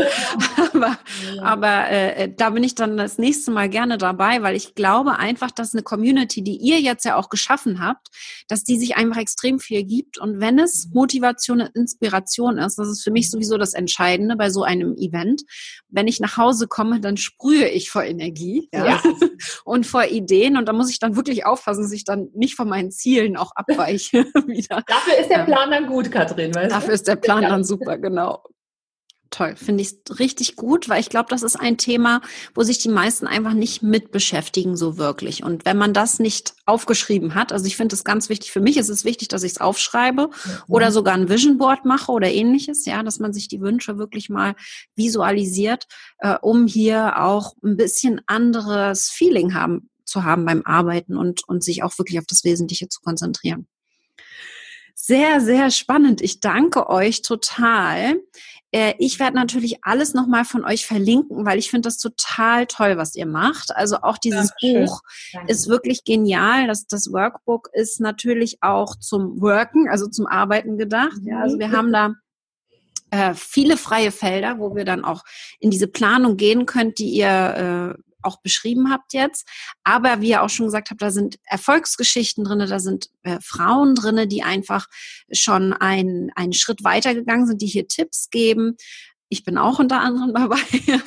aber 0.72 0.98
aber 1.42 1.90
äh, 1.90 2.32
da 2.34 2.50
bin 2.50 2.64
ich 2.64 2.74
dann 2.74 2.96
das 2.96 3.18
nächste 3.18 3.50
Mal 3.50 3.68
gerne 3.68 3.98
dabei, 3.98 4.42
weil 4.42 4.56
ich 4.56 4.74
glaube 4.74 5.18
einfach, 5.18 5.50
dass 5.50 5.74
eine 5.74 5.82
Community, 5.82 6.42
die 6.42 6.56
ihr 6.56 6.80
jetzt 6.80 7.04
ja 7.04 7.16
auch 7.16 7.28
geschaffen 7.28 7.82
habt, 7.82 8.08
dass 8.48 8.64
die 8.64 8.78
sich 8.78 8.96
einfach 8.96 9.18
extrem 9.18 9.58
viel 9.58 9.84
gibt. 9.84 10.16
Und 10.16 10.40
wenn 10.40 10.58
es 10.58 10.88
Motivation 10.94 11.60
und 11.60 11.76
Inspiration 11.76 12.56
ist, 12.56 12.78
das 12.78 12.88
ist 12.88 13.04
für 13.04 13.10
mich 13.10 13.30
sowieso 13.30 13.58
das 13.58 13.74
Entscheidende 13.74 14.36
bei 14.36 14.48
so 14.48 14.62
einem 14.62 14.96
Event. 14.96 15.42
Wenn 15.90 16.08
ich 16.08 16.20
nach 16.20 16.38
Hause 16.38 16.66
komme, 16.66 17.00
dann 17.00 17.18
sprühe 17.18 17.68
ich 17.68 17.90
vor 17.90 18.04
Energie 18.04 18.70
ja. 18.72 18.86
Ja. 18.86 19.02
und 19.64 19.86
vor 19.86 20.04
Ideen. 20.04 20.56
Und 20.56 20.66
da 20.66 20.72
muss 20.72 20.90
ich 20.90 20.98
dann 20.98 21.14
wirklich 21.14 21.44
aufpassen, 21.44 21.82
dass 21.82 21.92
ich 21.92 22.05
dann 22.08 22.28
nicht 22.34 22.54
von 22.54 22.68
meinen 22.68 22.90
Zielen 22.90 23.36
auch 23.36 23.52
abweiche 23.54 24.24
wieder. 24.46 24.82
Dafür 24.86 25.18
ist 25.18 25.30
der 25.30 25.44
Plan 25.44 25.70
dann 25.70 25.86
gut, 25.86 26.10
Katrin. 26.10 26.54
Weißt 26.54 26.72
Dafür 26.72 26.88
du? 26.88 26.94
ist 26.94 27.08
der 27.08 27.16
Plan 27.16 27.42
dann 27.42 27.64
super, 27.64 27.98
genau. 27.98 28.42
Toll, 29.30 29.56
finde 29.56 29.82
ich 29.82 29.96
richtig 30.18 30.56
gut, 30.56 30.88
weil 30.88 31.00
ich 31.00 31.10
glaube, 31.10 31.28
das 31.30 31.42
ist 31.42 31.56
ein 31.56 31.78
Thema, 31.78 32.20
wo 32.54 32.62
sich 32.62 32.78
die 32.78 32.88
meisten 32.88 33.26
einfach 33.26 33.54
nicht 33.54 33.82
mit 33.82 34.12
beschäftigen 34.12 34.76
so 34.76 34.98
wirklich. 34.98 35.42
Und 35.42 35.64
wenn 35.64 35.76
man 35.76 35.92
das 35.92 36.20
nicht 36.20 36.54
aufgeschrieben 36.64 37.34
hat, 37.34 37.52
also 37.52 37.66
ich 37.66 37.76
finde 37.76 37.94
es 37.96 38.04
ganz 38.04 38.28
wichtig, 38.28 38.52
für 38.52 38.60
mich 38.60 38.76
ist 38.76 38.88
es 38.88 39.04
wichtig, 39.04 39.28
dass 39.28 39.42
ich 39.42 39.52
es 39.52 39.60
aufschreibe 39.60 40.28
mhm. 40.28 40.50
oder 40.68 40.92
sogar 40.92 41.14
ein 41.14 41.28
Vision 41.28 41.58
Board 41.58 41.84
mache 41.84 42.12
oder 42.12 42.30
ähnliches, 42.30 42.86
ja, 42.86 43.02
dass 43.02 43.18
man 43.18 43.32
sich 43.32 43.48
die 43.48 43.60
Wünsche 43.60 43.98
wirklich 43.98 44.30
mal 44.30 44.54
visualisiert, 44.94 45.86
äh, 46.18 46.36
um 46.40 46.66
hier 46.66 47.20
auch 47.20 47.54
ein 47.64 47.76
bisschen 47.76 48.20
anderes 48.26 49.10
Feeling 49.10 49.54
haben 49.54 49.90
zu 50.06 50.24
haben 50.24 50.44
beim 50.44 50.62
Arbeiten 50.64 51.16
und, 51.16 51.46
und 51.46 51.62
sich 51.62 51.82
auch 51.82 51.98
wirklich 51.98 52.18
auf 52.18 52.26
das 52.26 52.44
Wesentliche 52.44 52.88
zu 52.88 53.00
konzentrieren. 53.00 53.66
Sehr, 54.94 55.40
sehr 55.40 55.70
spannend. 55.70 56.22
Ich 56.22 56.40
danke 56.40 56.88
euch 56.88 57.20
total. 57.20 58.18
Äh, 58.72 58.94
ich 58.98 59.20
werde 59.20 59.36
natürlich 59.36 59.84
alles 59.84 60.14
nochmal 60.14 60.44
von 60.44 60.64
euch 60.64 60.86
verlinken, 60.86 61.44
weil 61.44 61.58
ich 61.58 61.70
finde 61.70 61.86
das 61.86 61.98
total 61.98 62.66
toll, 62.66 62.96
was 62.96 63.14
ihr 63.14 63.26
macht. 63.26 63.76
Also 63.76 63.98
auch 64.02 64.18
dieses 64.18 64.48
Dankeschön. 64.48 64.86
Buch 64.86 65.02
Danke. 65.32 65.52
ist 65.52 65.68
wirklich 65.68 66.04
genial. 66.04 66.66
Das, 66.66 66.86
das 66.86 67.12
Workbook 67.12 67.68
ist 67.72 68.00
natürlich 68.00 68.58
auch 68.62 68.96
zum 68.96 69.40
Worken, 69.40 69.88
also 69.88 70.08
zum 70.08 70.26
Arbeiten 70.26 70.78
gedacht. 70.78 71.18
Ja, 71.22 71.40
also 71.40 71.58
wir 71.58 71.70
haben 71.70 71.92
da 71.92 72.14
äh, 73.10 73.34
viele 73.34 73.76
freie 73.76 74.10
Felder, 74.10 74.58
wo 74.58 74.74
wir 74.74 74.84
dann 74.84 75.04
auch 75.04 75.22
in 75.60 75.70
diese 75.70 75.86
Planung 75.86 76.36
gehen 76.36 76.66
könnt, 76.66 76.98
die 76.98 77.10
ihr 77.10 77.94
äh, 77.96 78.02
auch 78.26 78.40
beschrieben 78.40 78.90
habt 78.90 79.12
jetzt. 79.12 79.48
Aber 79.84 80.20
wie 80.20 80.30
ihr 80.30 80.42
auch 80.42 80.50
schon 80.50 80.66
gesagt 80.66 80.90
habt, 80.90 81.00
da 81.00 81.10
sind 81.10 81.38
Erfolgsgeschichten 81.44 82.44
drin, 82.44 82.58
da 82.58 82.78
sind 82.78 83.08
äh, 83.22 83.38
Frauen 83.40 83.94
drin, 83.94 84.28
die 84.28 84.42
einfach 84.42 84.86
schon 85.32 85.72
ein, 85.72 86.30
einen 86.34 86.52
Schritt 86.52 86.84
weitergegangen 86.84 87.46
sind, 87.46 87.62
die 87.62 87.66
hier 87.66 87.88
Tipps 87.88 88.30
geben. 88.30 88.76
Ich 89.28 89.44
bin 89.44 89.58
auch 89.58 89.78
unter 89.78 90.00
anderem 90.00 90.34
dabei, 90.34 90.56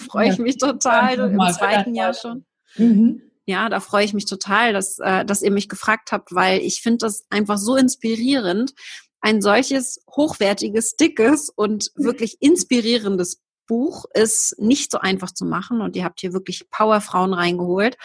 freue 0.09 0.27
ja, 0.27 0.33
ich 0.33 0.39
mich 0.39 0.57
total, 0.57 1.19
im 1.19 1.39
zweiten 1.53 1.95
Jahr 1.95 2.13
schon. 2.13 2.45
Mhm. 2.75 3.21
Ja, 3.45 3.67
da 3.67 3.79
freue 3.79 4.05
ich 4.05 4.13
mich 4.13 4.25
total, 4.25 4.73
dass, 4.73 4.99
äh, 4.99 5.25
dass 5.25 5.41
ihr 5.41 5.51
mich 5.51 5.69
gefragt 5.69 6.11
habt, 6.11 6.33
weil 6.35 6.59
ich 6.59 6.81
finde 6.81 6.99
das 6.99 7.25
einfach 7.31 7.57
so 7.57 7.75
inspirierend, 7.75 8.73
ein 9.21 9.41
solches 9.41 9.99
hochwertiges, 10.15 10.95
dickes 10.95 11.49
und 11.49 11.91
wirklich 11.95 12.37
inspirierendes 12.41 13.41
Buch 13.69 14.05
ist 14.13 14.55
nicht 14.59 14.91
so 14.91 14.97
einfach 14.97 15.31
zu 15.31 15.45
machen 15.45 15.79
und 15.79 15.95
ihr 15.95 16.03
habt 16.03 16.19
hier 16.19 16.33
wirklich 16.33 16.69
Powerfrauen 16.71 17.33
reingeholt, 17.33 17.97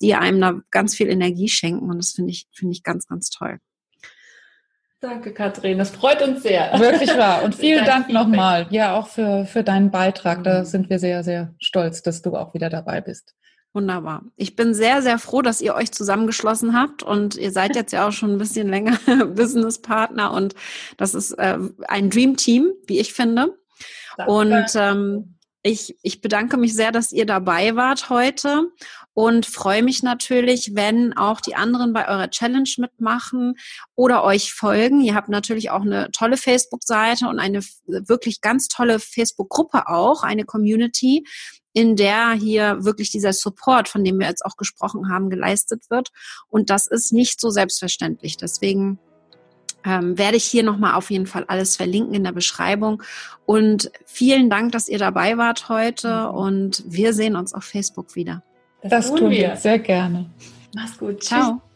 die 0.00 0.14
einem 0.14 0.40
da 0.40 0.60
ganz 0.70 0.94
viel 0.94 1.08
Energie 1.08 1.48
schenken 1.48 1.90
und 1.90 1.98
das 1.98 2.12
finde 2.12 2.30
ich, 2.30 2.46
finde 2.52 2.72
ich 2.72 2.84
ganz, 2.84 3.08
ganz 3.08 3.30
toll. 3.30 3.58
Danke, 5.00 5.32
Katrin. 5.32 5.78
Das 5.78 5.90
freut 5.90 6.20
uns 6.22 6.42
sehr. 6.42 6.72
Wirklich 6.78 7.16
wahr. 7.16 7.44
Und 7.44 7.54
vielen 7.56 7.84
Dank 7.84 8.08
nochmal. 8.08 8.66
Ja, 8.70 8.96
auch 8.96 9.06
für, 9.06 9.44
für 9.46 9.62
deinen 9.62 9.92
Beitrag. 9.92 10.42
Da 10.42 10.60
mhm. 10.60 10.64
sind 10.64 10.90
wir 10.90 10.98
sehr, 10.98 11.22
sehr 11.22 11.54
stolz, 11.60 12.02
dass 12.02 12.20
du 12.20 12.36
auch 12.36 12.52
wieder 12.52 12.68
dabei 12.68 13.00
bist. 13.00 13.36
Wunderbar. 13.72 14.24
Ich 14.34 14.56
bin 14.56 14.74
sehr, 14.74 15.02
sehr 15.02 15.18
froh, 15.20 15.40
dass 15.40 15.60
ihr 15.60 15.74
euch 15.74 15.92
zusammengeschlossen 15.92 16.74
habt 16.74 17.04
und 17.04 17.36
ihr 17.36 17.52
seid 17.52 17.76
jetzt 17.76 17.92
ja 17.92 18.08
auch 18.08 18.12
schon 18.12 18.32
ein 18.32 18.38
bisschen 18.38 18.68
länger 18.68 18.98
Businesspartner 19.36 20.32
und 20.32 20.56
das 20.96 21.14
ist 21.14 21.32
äh, 21.32 21.58
ein 21.86 22.10
Dream 22.10 22.36
Team, 22.36 22.72
wie 22.86 22.98
ich 22.98 23.12
finde. 23.12 23.56
Und 24.26 24.66
ähm, 24.74 25.38
ich, 25.62 25.96
ich 26.02 26.20
bedanke 26.20 26.56
mich 26.56 26.74
sehr, 26.74 26.92
dass 26.92 27.12
ihr 27.12 27.26
dabei 27.26 27.74
wart 27.74 28.10
heute 28.10 28.68
und 29.12 29.44
freue 29.44 29.82
mich 29.82 30.02
natürlich, 30.02 30.74
wenn 30.74 31.16
auch 31.16 31.40
die 31.40 31.56
anderen 31.56 31.92
bei 31.92 32.08
eurer 32.08 32.30
Challenge 32.30 32.70
mitmachen 32.78 33.54
oder 33.96 34.22
euch 34.22 34.52
folgen. 34.54 35.00
Ihr 35.00 35.14
habt 35.14 35.28
natürlich 35.28 35.70
auch 35.70 35.82
eine 35.82 36.10
tolle 36.12 36.36
Facebook-Seite 36.36 37.26
und 37.28 37.40
eine 37.40 37.60
wirklich 37.86 38.40
ganz 38.40 38.68
tolle 38.68 39.00
Facebook-Gruppe 39.00 39.88
auch, 39.88 40.22
eine 40.22 40.44
Community, 40.44 41.26
in 41.72 41.96
der 41.96 42.32
hier 42.32 42.84
wirklich 42.84 43.10
dieser 43.10 43.32
Support, 43.32 43.88
von 43.88 44.04
dem 44.04 44.18
wir 44.18 44.28
jetzt 44.28 44.44
auch 44.44 44.56
gesprochen 44.56 45.10
haben, 45.10 45.28
geleistet 45.28 45.90
wird. 45.90 46.10
Und 46.48 46.70
das 46.70 46.86
ist 46.86 47.12
nicht 47.12 47.40
so 47.40 47.50
selbstverständlich. 47.50 48.36
Deswegen 48.36 48.98
ähm, 49.84 50.18
werde 50.18 50.36
ich 50.36 50.44
hier 50.44 50.62
nochmal 50.62 50.94
auf 50.94 51.10
jeden 51.10 51.26
Fall 51.26 51.44
alles 51.48 51.76
verlinken 51.76 52.14
in 52.14 52.24
der 52.24 52.32
Beschreibung. 52.32 53.02
Und 53.46 53.90
vielen 54.04 54.50
Dank, 54.50 54.72
dass 54.72 54.88
ihr 54.88 54.98
dabei 54.98 55.38
wart 55.38 55.68
heute 55.68 56.28
mhm. 56.30 56.38
und 56.38 56.84
wir 56.86 57.12
sehen 57.12 57.36
uns 57.36 57.54
auf 57.54 57.64
Facebook 57.64 58.14
wieder. 58.16 58.42
Das, 58.82 58.90
das 58.90 59.14
tun 59.14 59.30
wir. 59.30 59.50
wir 59.50 59.56
sehr 59.56 59.78
gerne. 59.78 60.30
Mach's 60.74 60.98
gut. 60.98 61.22
Ciao. 61.22 61.52
Tschüss. 61.52 61.67